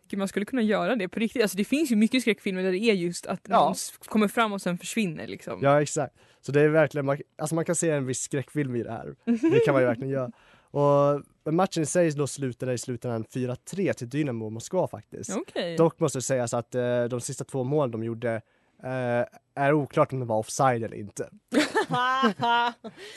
Gud, 0.09 0.17
Man 0.19 0.27
skulle 0.27 0.45
kunna 0.45 0.61
göra 0.61 0.95
det 0.95 1.07
på 1.09 1.19
riktigt. 1.19 1.41
Alltså, 1.41 1.57
det 1.57 1.65
finns 1.65 1.91
ju 1.91 1.95
mycket 1.95 2.21
skräckfilmer 2.21 2.63
där 2.63 2.71
det 2.71 2.77
är 2.79 2.93
just 2.93 3.25
att 3.25 3.39
Ja. 3.49 3.65
någon 3.65 3.75
kommer 4.05 4.27
fram 4.27 4.53
och 4.53 4.61
sen 4.61 4.77
försvinner. 4.77 5.27
Liksom. 5.27 5.59
Ja 5.61 5.81
exakt. 5.81 6.15
Så 6.41 6.51
det 6.51 6.61
är 6.61 6.69
verkligen, 6.69 7.05
man, 7.05 7.17
alltså 7.37 7.55
man 7.55 7.65
kan 7.65 7.75
se 7.75 7.89
en 7.89 8.05
viss 8.05 8.21
skräckfilm 8.21 8.75
i 8.75 8.83
det 8.83 8.91
här. 8.91 9.15
Det 9.51 9.59
kan 9.65 9.73
man 9.73 9.81
ju 9.81 9.87
verkligen 9.87 10.09
göra. 10.13 10.31
Och 10.71 11.21
matchen 11.51 11.83
i 11.83 11.85
sig 11.85 12.11
då 12.11 12.27
slutade 12.27 12.73
i 12.73 12.77
slutändan 12.77 13.23
4-3 13.25 13.93
till 13.93 14.09
Dynamo 14.09 14.49
Moskva 14.49 14.87
faktiskt. 14.87 15.37
Okej. 15.37 15.77
Dock 15.77 15.99
måste 15.99 16.17
det 16.17 16.21
sägas 16.23 16.53
att 16.53 16.75
eh, 16.75 17.03
de 17.03 17.21
sista 17.21 17.43
två 17.43 17.63
målen 17.63 17.91
de 17.91 18.03
gjorde 18.03 18.41
eh, 18.83 19.25
är 19.55 19.73
oklart 19.73 20.13
om 20.13 20.19
de 20.19 20.27
var 20.27 20.37
offside 20.37 20.83
eller 20.83 20.97
inte. 20.97 21.29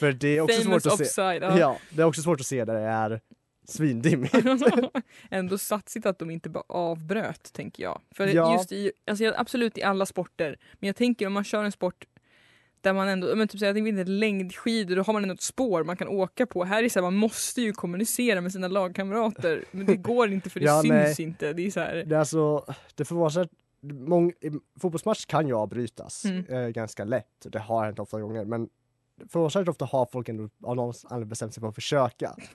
För 0.00 0.12
det 0.12 0.28
är 0.28 0.40
också 0.40 0.62
Famous 0.62 0.82
svårt 0.82 0.92
att 0.92 0.98
se. 0.98 1.04
offside. 1.04 1.42
Ja. 1.42 1.58
Ja. 1.58 1.76
det 1.90 2.02
är 2.02 2.06
också 2.06 2.22
svårt 2.22 2.40
att 2.40 2.46
se 2.46 2.64
där 2.64 2.74
det 2.74 2.80
är 2.80 3.20
svindimmigt. 3.68 4.34
Ändå 5.30 5.58
satsigt 5.58 6.06
att 6.06 6.18
de 6.18 6.30
inte 6.30 6.48
bara 6.48 6.64
avbröt, 6.68 7.52
tänker 7.52 7.82
jag. 7.82 8.00
För 8.14 8.26
Ja. 8.26 8.52
just 8.54 8.72
i, 8.72 8.92
alltså 9.06 9.32
absolut 9.36 9.78
i 9.78 9.82
alla 9.82 10.06
sporter, 10.06 10.56
men 10.78 10.86
jag 10.86 10.96
tänker 10.96 11.26
om 11.26 11.32
man 11.32 11.44
kör 11.44 11.64
en 11.64 11.72
sport 11.72 12.04
där 12.80 12.92
man 12.92 13.08
ändå, 13.08 13.36
men 13.36 13.48
typ 13.48 13.58
så 13.58 13.64
jag 13.64 13.74
tänker 13.76 13.88
inte 13.88 14.04
längdskidor, 14.04 14.96
då 14.96 15.02
har 15.02 15.12
man 15.12 15.22
ändå 15.22 15.34
ett 15.34 15.40
spår 15.42 15.84
man 15.84 15.96
kan 15.96 16.08
åka 16.08 16.46
på. 16.46 16.64
Här 16.64 16.82
är 16.82 16.88
så 16.88 16.98
här, 16.98 17.02
man 17.02 17.14
måste 17.14 17.60
ju 17.62 17.72
kommunicera 17.72 18.40
med 18.40 18.52
sina 18.52 18.68
lagkamrater, 18.68 19.64
men 19.70 19.86
det 19.86 19.96
går 19.96 20.32
inte 20.32 20.50
för 20.50 20.60
det 20.60 20.66
Ja, 20.66 20.82
syns 20.82 20.90
nej. 20.92 21.14
inte. 21.18 21.52
Det 21.52 21.66
är 21.66 21.70
så 21.70 21.80
här, 21.80 22.04
Det 22.06 22.14
är 22.14 22.18
alltså, 22.18 22.64
det 22.94 23.04
förvånansvärt, 23.04 23.50
mång, 23.82 24.32
fotbollsmatch 24.80 25.26
kan 25.26 25.48
ju 25.48 25.54
avbrytas 25.54 26.24
Mm. 26.24 26.44
eh, 26.48 26.68
ganska 26.68 27.04
lätt. 27.04 27.26
Det 27.46 27.58
har 27.58 27.84
hänt 27.84 27.98
ofta 27.98 28.20
gånger 28.20 28.44
men 28.44 28.68
förvånansvärt 29.28 29.68
ofta 29.68 29.84
har 29.84 30.06
folk 30.12 30.28
ändå 30.28 30.48
av 30.62 30.76
någon 30.76 30.94
anledning 31.04 31.28
bestämt 31.28 31.54
sig 31.54 31.60
för 31.60 31.68
att 31.68 31.74
försöka. 31.74 32.36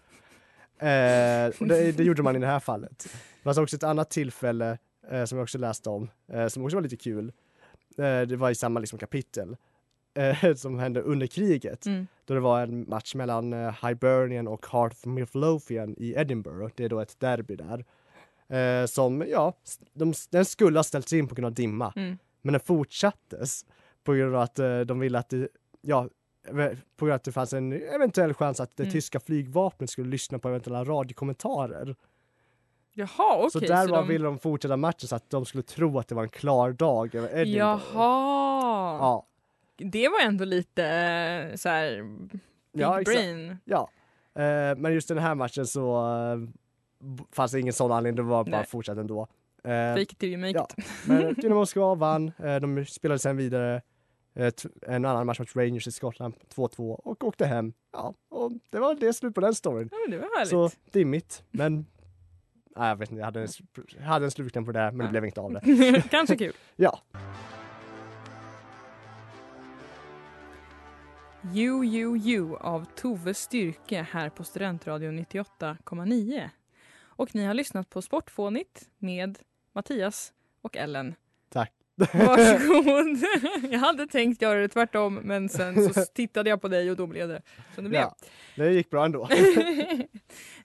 Eh, 0.80 0.88
det, 1.60 1.98
det 1.98 2.04
gjorde 2.04 2.24
man 2.24 2.36
i 2.36 2.40
det 2.40 2.48
här 2.48 2.60
fallet. 2.60 3.04
Det 3.38 3.44
fanns 3.44 3.58
också 3.58 3.76
ett 3.76 3.84
annat 3.84 4.10
tillfälle 4.10 4.78
eh, 5.12 5.26
som 5.26 5.38
jag 5.38 5.44
också 5.44 5.58
läste 5.58 5.90
om, 5.90 6.10
eh, 6.34 6.48
som 6.48 6.64
också 6.64 6.78
var 6.78 6.82
lite 6.82 6.98
kul. 6.98 7.32
Eh, 7.98 8.22
det 8.22 8.36
var 8.36 8.50
i 8.50 8.56
samma 8.56 8.80
liksom, 8.80 9.00
kapitel. 9.00 9.56
Eh, 10.14 10.54
som 10.56 10.80
hände 10.80 11.02
under 11.02 11.28
kriget. 11.28 11.86
Mm. 11.86 12.08
Då 12.26 12.34
det 12.34 12.40
var 12.40 12.62
en 12.62 12.90
match 12.90 13.16
mellan 13.16 13.54
eh, 13.54 13.88
Hibernian 13.88 14.48
och 14.48 14.66
Heart 14.72 14.92
of 14.92 15.06
Midlothian 15.06 15.96
i 15.98 16.14
Edinburgh. 16.18 16.74
Det 16.76 16.84
är 16.86 16.90
då 16.90 17.00
ett 17.00 17.20
derby 17.20 17.56
där. 17.56 17.86
Eh, 18.58 18.86
som, 18.86 19.26
ja, 19.30 19.54
de, 19.94 20.14
den 20.30 20.46
skulle 20.46 20.80
ha 20.80 20.84
ställts 20.84 21.14
in 21.14 21.28
på 21.28 21.36
grund 21.36 21.46
av 21.46 21.54
dimma. 21.54 21.94
Mm. 21.96 22.18
Men 22.42 22.54
den 22.54 22.60
fortsattes 22.62 23.66
på 24.04 24.14
grund 24.14 24.36
av 24.36 24.42
att 24.42 24.60
eh, 24.60 24.80
de 24.80 25.00
ville 25.00 25.20
att 25.20 25.30
det, 25.30 25.48
ja, 25.82 26.10
eh, 26.48 26.54
på 26.98 27.06
grund 27.06 27.12
av 27.12 27.16
att 27.16 27.24
det 27.24 27.32
fanns 27.32 27.54
en 27.54 27.74
eventuell 27.74 28.34
chans 28.34 28.60
att 28.60 28.78
det 28.78 28.84
Mm. 28.84 28.92
tyska 28.92 29.20
flygvapnet 29.20 29.90
skulle 29.90 30.10
lyssna 30.10 30.40
på 30.40 30.50
eventuella 30.50 30.84
radiokommentarer. 30.84 31.96
Jaha, 32.96 33.36
okej. 33.38 33.52
så 33.52 33.60
där 33.60 33.88
var, 33.88 33.98
de... 33.98 34.08
ville 34.08 34.26
de 34.26 34.40
fortsätta 34.40 34.78
matchen 34.78 35.08
så 35.08 35.16
att 35.16 35.30
de 35.30 35.46
skulle 35.46 35.64
tro 35.64 36.00
att 36.00 36.08
det 36.08 36.16
var 36.16 36.24
en 36.24 36.30
klar 36.30 36.72
dag 36.72 37.16
över 37.16 37.28
Edinburgh. 37.28 37.58
Jaha. 37.58 38.98
Ja, 39.00 39.28
Det 39.76 40.10
var 40.10 40.20
ändå 40.22 40.46
lite 40.46 40.86
eh, 40.86 41.56
så 41.56 41.70
här 41.70 42.02
big 42.04 42.42
Ja, 42.72 43.02
brain. 43.06 43.58
ja. 43.66 43.90
Eh, 44.36 44.76
men 44.78 44.94
just 44.94 45.08
den 45.08 45.18
här 45.18 45.36
matchen 45.36 45.68
så 45.68 45.96
eh, 45.98 46.38
fanns 47.32 47.52
det 47.52 47.60
ingen 47.60 47.74
sån 47.74 47.92
anledning, 47.92 48.16
det 48.26 48.30
var 48.30 48.44
bara 48.44 48.52
Nej. 48.52 48.60
att 48.60 48.70
fortsätta 48.70 49.02
ändå. 49.02 49.28
Eh, 49.64 49.70
Fake 49.94 50.02
it 50.02 50.20
till 50.20 50.30
you 50.30 50.38
make 50.42 50.52
ja. 50.52 50.68
it. 50.78 50.86
Men 51.08 51.34
Dynamo 51.38 51.56
Moskva 51.60 51.96
vann, 51.96 52.32
eh, 52.44 52.56
de 52.56 52.86
spelade 52.86 53.20
sen 53.20 53.38
vidare 53.38 53.82
en 54.88 55.06
annan 55.06 55.26
match 55.26 55.40
mot 55.40 55.56
Rangers 55.56 55.88
i 55.88 55.92
Skottland, 55.92 56.34
2-2 56.56 56.92
och 56.94 57.24
åkte 57.24 57.46
hem. 57.46 57.74
Ja, 57.92 58.14
och 58.30 58.52
det 58.70 58.80
var 58.80 58.96
det 58.96 59.14
slut 59.14 59.36
på 59.36 59.42
den 59.42 59.56
storyn. 59.56 59.90
Ja, 59.92 59.98
men 60.08 60.12
det 60.12 60.18
var 60.18 60.38
härligt. 60.38 60.50
Så 60.50 60.70
dimmigt, 60.92 61.44
men 61.52 61.86
nej, 62.76 62.90
jag 62.90 62.96
vet 62.96 63.10
inte, 63.12 63.20
jag 63.20 63.26
hade 63.26 63.42
en, 63.42 63.48
sp- 63.48 63.96
jag 63.98 64.04
hade 64.04 64.26
en 64.26 64.32
slutkläm 64.32 64.66
på 64.66 64.72
det, 64.72 64.80
men 64.92 64.98
det 64.98 65.04
Ja. 65.06 65.10
blev 65.12 65.26
inte 65.26 65.42
av 65.42 65.54
det. 65.54 66.04
Kanske 66.10 66.36
kul. 66.38 66.54
Ja, 66.76 67.00
You, 71.52 71.84
you, 71.86 72.18
you 72.18 72.58
av 72.58 72.86
Tove 72.96 73.34
Styrke 73.34 74.08
här 74.12 74.30
på 74.30 74.44
Studentradion 74.44 75.20
98,9. 75.20 76.50
Och 77.04 77.36
ni 77.36 77.46
har 77.46 77.54
lyssnat 77.54 77.90
på 77.90 78.02
Sportfånigt 78.02 78.90
med 78.98 79.40
Mattias 79.74 80.34
och 80.62 80.78
Ellen. 80.78 81.16
tack. 81.50 81.72
Varsågod! 81.96 83.18
jag 83.72 83.80
hade 83.80 84.08
tänkt 84.08 84.42
göra 84.42 84.60
det 84.60 84.68
tvärtom 84.68 85.16
men 85.24 85.50
sen 85.50 85.94
så 85.94 86.06
tittade 86.14 86.50
jag 86.50 86.62
på 86.62 86.68
dig 86.68 86.92
och 86.92 86.98
då 86.98 87.08
blev 87.08 87.28
det 87.28 87.42
som 87.76 87.84
det 87.84 87.90
blev. 87.90 88.02
Ja, 88.02 88.16
det 88.56 88.72
gick 88.72 88.90
bra 88.90 89.06
ändå. 89.06 89.24
eh, 89.32 90.08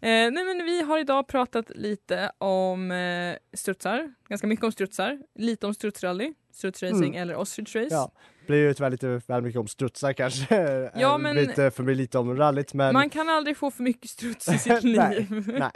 nej 0.00 0.30
men 0.44 0.64
vi 0.64 0.82
har 0.82 0.98
idag 0.98 1.26
pratat 1.28 1.70
lite 1.74 2.32
om 2.38 2.90
eh, 2.90 3.36
strutsar, 3.52 4.14
ganska 4.28 4.46
mycket 4.46 4.64
om 4.64 4.72
strutsar, 4.72 5.22
lite 5.34 5.66
om 5.66 5.74
strutsrally, 5.74 6.34
strutsracing 6.52 7.08
Mm. 7.08 7.22
eller 7.22 7.36
ostrich 7.36 7.76
race. 7.76 7.94
Ja, 7.94 8.12
blir 8.48 8.58
ju 8.58 8.74
tyvärr 8.74 8.90
lite 8.90 9.20
väl 9.26 9.42
mycket 9.42 9.60
om 9.60 9.68
strutsar 9.68 10.12
kanske. 10.12 10.56
Ja, 10.94 11.12
Eh, 11.14 11.18
men- 11.18 11.36
Lite 11.36 11.70
för 11.70 11.82
mig 11.82 11.94
lite 11.94 12.18
om 12.18 12.36
rallyt, 12.36 12.74
men 12.74 12.92
Man 12.92 13.10
kan 13.10 13.28
aldrig 13.28 13.56
få 13.56 13.70
för 13.70 13.82
mycket 13.82 14.10
struts 14.10 14.48
i 14.48 14.58
sitt 14.58 14.72
Nej, 14.84 15.26
liv. 15.30 15.54
nej. 15.58 15.70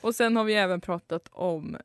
och 0.00 0.14
sen 0.14 0.36
har 0.36 0.44
vi 0.44 0.54
även 0.54 0.80
pratat 0.80 1.28
om 1.32 1.76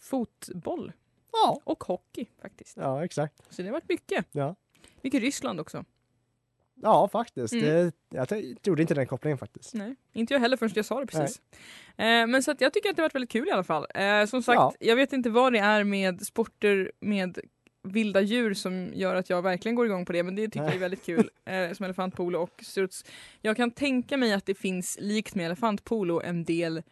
fotboll 0.00 0.92
Ja, 1.32 1.60
och 1.64 1.84
hockey 1.84 2.26
faktiskt. 2.42 2.76
ja 2.76 3.04
exakt. 3.04 3.34
Så 3.50 3.62
det 3.62 3.68
har 3.68 3.72
varit 3.72 3.88
mycket. 3.88 4.26
Ja. 4.32 4.54
Mycket 5.02 5.20
Ryssland 5.22 5.60
också. 5.60 5.84
Ja, 6.82 7.08
faktiskt. 7.08 7.52
Mm. 7.54 7.64
Det, 7.64 7.92
jag 8.08 8.44
gjorde 8.62 8.82
inte 8.82 8.94
den 8.94 9.06
kopplingen 9.06 9.38
faktiskt. 9.38 9.74
Nej, 9.74 9.96
inte 10.12 10.34
jag 10.34 10.40
heller 10.40 10.56
förrän 10.56 10.72
jag 10.74 10.84
sa 10.84 11.00
det 11.00 11.06
precis. 11.06 11.40
Eh, 11.96 12.26
men 12.26 12.42
så 12.42 12.50
att 12.50 12.60
jag 12.60 12.72
tycker 12.72 12.90
att 12.90 12.96
det 12.96 13.02
har 13.02 13.04
varit 13.04 13.14
väldigt 13.14 13.30
kul 13.30 13.48
i 13.48 13.50
alla 13.50 13.64
fall. 13.64 13.86
Eh, 13.94 14.24
som 14.26 14.42
sagt, 14.42 14.56
Ja. 14.56 14.74
jag 14.80 14.96
vet 14.96 15.12
inte 15.12 15.30
vad 15.30 15.52
det 15.52 15.58
är 15.58 15.84
med 15.84 16.20
sporter 16.26 16.92
med 17.00 17.38
vilda 17.92 18.20
djur 18.20 18.54
som 18.54 18.90
gör 18.94 19.14
att 19.14 19.30
jag 19.30 19.42
verkligen 19.42 19.74
går 19.76 19.86
igång 19.86 20.04
på 20.04 20.12
det, 20.12 20.22
men 20.22 20.34
det 20.34 20.44
tycker 20.48 20.64
jag 20.66 20.74
är 20.74 20.78
väldigt 20.78 21.04
kul. 21.04 21.30
Eh, 21.44 21.72
som 21.72 21.84
elefantpolo 21.84 22.38
och 22.38 22.60
struts. 22.62 23.04
Jag 23.42 23.56
kan 23.56 23.70
tänka 23.70 24.16
mig 24.16 24.32
att 24.32 24.46
det 24.46 24.54
finns, 24.54 24.96
likt 25.00 25.34
med 25.34 25.46
elefantpolo, 25.46 26.20
en 26.22 26.44
del 26.44 26.82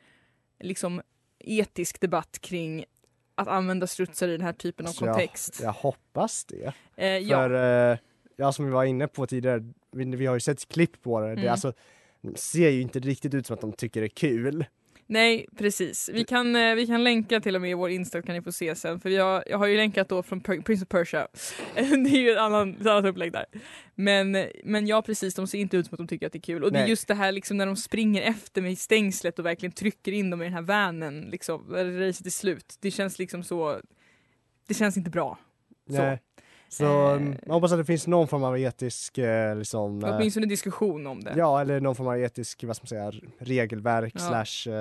liksom 0.61 1.03
etisk 1.39 2.01
debatt 2.01 2.39
kring 2.41 2.85
att 3.35 3.49
använda 3.49 3.87
strutsar 3.87 4.29
i 4.29 4.33
den 4.33 4.41
här 4.41 4.53
typen 4.53 4.87
av 4.87 4.91
Så 4.91 5.05
jag- 5.05 5.15
kontext. 5.15 5.61
Jag 5.63 5.73
hoppas 5.73 6.45
det. 6.45 6.73
Eh, 6.97 7.07
ja. 7.09 7.37
För 7.37 7.91
eh, 7.93 7.99
ja, 8.37 8.53
som 8.53 8.65
vi 8.65 8.71
var 8.71 8.85
inne 8.85 9.09
på 9.09 9.27
tidigare, 9.27 9.73
vi, 9.93 10.05
vi 10.05 10.27
har 10.27 10.35
ju 10.35 10.41
sett 10.41 10.69
klipp 10.69 11.03
på 11.03 11.21
det. 11.21 11.27
det 11.27 11.33
Mm. 11.33 11.45
är 11.45 11.51
alltså, 11.51 11.73
ser 12.35 12.71
ju 12.71 12.81
inte 12.81 12.99
riktigt 12.99 13.35
ut 13.35 13.47
som 13.47 13.55
att 13.55 13.61
de 13.61 13.73
tycker 13.73 14.01
det 14.01 14.07
är 14.07 14.09
kul. 14.09 14.65
Nej, 15.09 15.47
precis. 15.57 16.11
Vi 16.13 16.25
kan, 16.25 16.57
eh, 16.57 16.75
vi 16.75 16.87
kan 16.87 17.05
länka 17.05 17.41
till 17.41 17.55
och 17.55 17.61
med 17.63 17.71
i 17.71 17.75
vår 17.75 17.91
Insta 17.91 18.23
kan 18.23 18.35
ni 18.35 18.43
få 18.43 18.53
se 18.53 18.75
sen. 18.75 19.01
För 19.01 19.11
jag, 19.11 19.43
jag 19.47 19.59
har 19.59 19.67
ju 19.67 19.77
länkat 19.77 20.09
då 20.09 20.23
från 20.23 20.41
Per- 20.41 20.61
Prince 20.61 20.85
of 20.85 20.89
Persia. 20.89 21.29
det 21.75 21.81
är 21.83 22.21
ju 22.21 22.31
ett 22.31 22.39
annat, 22.39 22.81
ett 22.81 22.87
annat 22.87 23.05
upplägg 23.05 23.33
där. 23.33 23.45
Men, 23.95 24.47
men 24.65 24.87
ja, 24.87 25.03
precis. 25.03 25.35
De 25.35 25.47
ser 25.47 25.59
inte 25.59 25.77
ut 25.77 25.87
som 25.87 25.95
att 25.95 25.99
de 25.99 26.07
tycker 26.07 26.27
att 26.27 26.33
det 26.33 26.39
är 26.39 26.41
kul. 26.41 26.65
Och 26.65 26.73
det 26.73 26.79
är 26.79 26.83
Nej. 26.83 26.91
just 26.91 27.09
det 27.09 27.15
här 27.15 27.33
liksom 27.33 27.57
när 27.57 27.67
de 27.67 27.77
springer 27.77 28.23
efter 28.23 28.63
med 28.63 28.79
stängslet 28.79 29.39
och 29.39 29.47
verkligen 29.47 29.73
trycker 29.73 30.13
in 30.13 30.31
dem 30.31 30.43
i 30.43 30.45
den 30.45 30.55
här 30.55 30.63
vanen. 30.63 31.21
Liksom, 31.21 31.75
racet 31.75 32.27
är 32.27 32.31
slut. 32.31 32.77
Det 32.81 32.91
känns 32.91 33.19
liksom 33.19 33.43
så... 33.43 33.81
Det 34.69 34.75
känns 34.75 34.97
inte 34.97 35.11
bra. 35.11 35.39
Nej. 35.89 36.19
Så 36.36 36.36
Eh. 36.81 36.87
mm, 37.13 37.37
man 37.47 37.55
hoppas 37.55 37.73
att 37.73 37.79
det 37.79 37.85
finns 37.85 38.07
någon 38.07 38.29
form 38.29 38.45
av 38.45 38.59
etisk, 38.59 39.19
eh, 39.19 39.57
liksom, 39.57 40.05
eh, 40.05 40.17
Åtminstone 40.17 40.47
diskussion 40.47 41.07
om 41.07 41.21
det. 41.21 41.31
Ja, 41.31 41.37
ja 41.39 41.61
eller 41.61 41.81
någon 41.81 41.95
form 41.95 42.07
av 42.07 42.19
etisk, 42.19 42.65
vad 42.65 42.77
ska 42.77 42.83
man 42.83 42.89
säga, 43.13 43.21
regelverk 43.39 44.13
Ja. 44.17 44.21
slash 44.45 44.73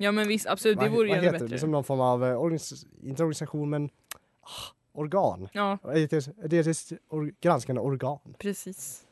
eh, 0.00 0.12
men 0.12 0.28
visst, 0.28 0.46
absolut. 0.46 0.80
Det 0.80 0.88
vore 0.88 1.08
ju 1.24 1.30
bättre. 1.30 1.58
Som 1.58 1.70
någon 1.70 1.84
form 1.84 2.00
av, 2.00 2.24
eh, 2.24 2.28
organis- 2.36 2.86
inte 3.02 3.22
organisation 3.22 3.70
men 3.70 3.84
ah, 4.42 4.72
organ. 4.92 5.48
Ja, 5.52 5.78
Ett 5.94 6.12
etiskt- 6.12 6.92
or- 7.10 7.34
granskande 7.40 7.80
organ. 7.80 8.18
precis. 8.38 9.04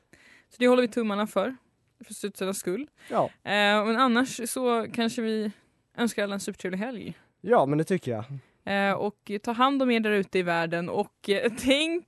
Så 0.51 0.57
det 0.59 0.69
håller 0.69 0.83
vi 0.83 0.89
tummarna 0.89 1.27
för. 1.27 1.57
För 2.05 2.15
studsarnas 2.15 2.59
skull. 2.59 2.87
Ja. 3.11 3.25
Eh, 3.25 3.85
men 3.85 3.97
annars 3.97 4.51
så 4.51 4.87
kanske 4.93 5.23
vi 5.23 5.51
önskar 5.97 6.23
alla 6.25 6.35
en 6.35 6.41
supertrevlig 6.41 6.79
helg. 6.79 7.15
ja, 7.41 7.67
men 7.67 7.79
det 7.79 7.85
tycker 7.85 8.13
jag. 8.13 8.25
Eh, 8.65 8.93
och 8.93 9.31
ta 9.43 9.53
hand 9.53 9.83
om 9.83 9.91
er 9.91 10.01
där 10.01 10.11
ute 10.11 10.39
i 10.39 10.43
världen 10.43 10.89
och 10.89 11.29
eh, 11.29 11.53
tänk 11.59 12.07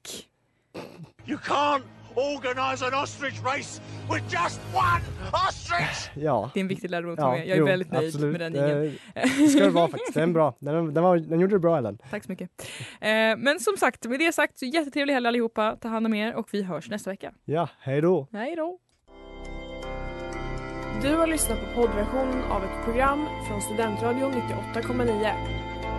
You 1.27 1.39
can't 1.39 1.83
organise 2.15 2.87
an 2.87 2.95
ostrich 3.03 3.43
race 3.43 3.83
with 4.13 4.25
just 4.33 4.61
one 4.75 5.01
ostrich! 5.49 6.11
Ja. 6.25 6.51
Det 6.55 6.61
är 6.61 6.63
en 6.63 6.69
viktig 6.69 6.91
lärdom 6.91 7.13
att 7.13 7.19
ta 7.19 7.23
Ja, 7.23 7.31
med. 7.31 7.47
Jag 7.47 7.55
är 7.55 7.59
jo, 7.61 7.67
väldigt 7.67 7.93
nöjd 7.93 8.09
absolut. 8.09 8.33
med 8.33 8.41
den 8.41 8.57
ingen. 8.57 8.69
Det 8.69 8.93
det 9.15 9.49
ska 9.49 9.61
det 9.65 9.71
vara 9.71 9.89
faktiskt. 9.89 10.15
Den 10.15 10.29
är 10.29 10.33
bra. 10.33 10.57
Den, 10.59 10.95
den, 10.95 11.03
var, 11.05 11.17
den 11.17 11.41
gjorde 11.41 11.55
det 11.55 11.59
bra 11.59 11.79
Ellen. 11.79 11.99
Tack 12.11 12.25
så 12.25 12.33
mycket. 12.33 12.51
Eh, 13.01 13.09
men 13.37 13.61
som 13.61 13.77
sagt, 13.77 14.07
med 14.07 14.19
det 14.19 14.33
sagt, 14.33 14.59
så 14.59 14.65
jättetrevlig 14.65 15.15
helg 15.15 15.27
allihopa. 15.27 15.77
Ta 15.81 15.89
hand 15.89 16.07
om 16.07 16.15
er 16.15 16.35
och 16.35 16.49
vi 16.51 16.63
hörs 16.63 16.91
nästa 16.91 17.11
vecka. 17.11 17.33
Ja, 17.45 17.69
hej 17.81 18.01
då. 18.01 18.29
Hej 18.33 18.57
då! 18.57 18.79
Du 21.03 21.17
har 21.17 21.27
lyssnat 21.27 21.59
på 21.61 21.81
poddversionen 21.81 22.43
av 22.43 22.65
ett 22.65 22.85
program 22.85 23.27
från 23.49 23.63
Studentradion 23.63 24.33
98,9. 24.33 25.64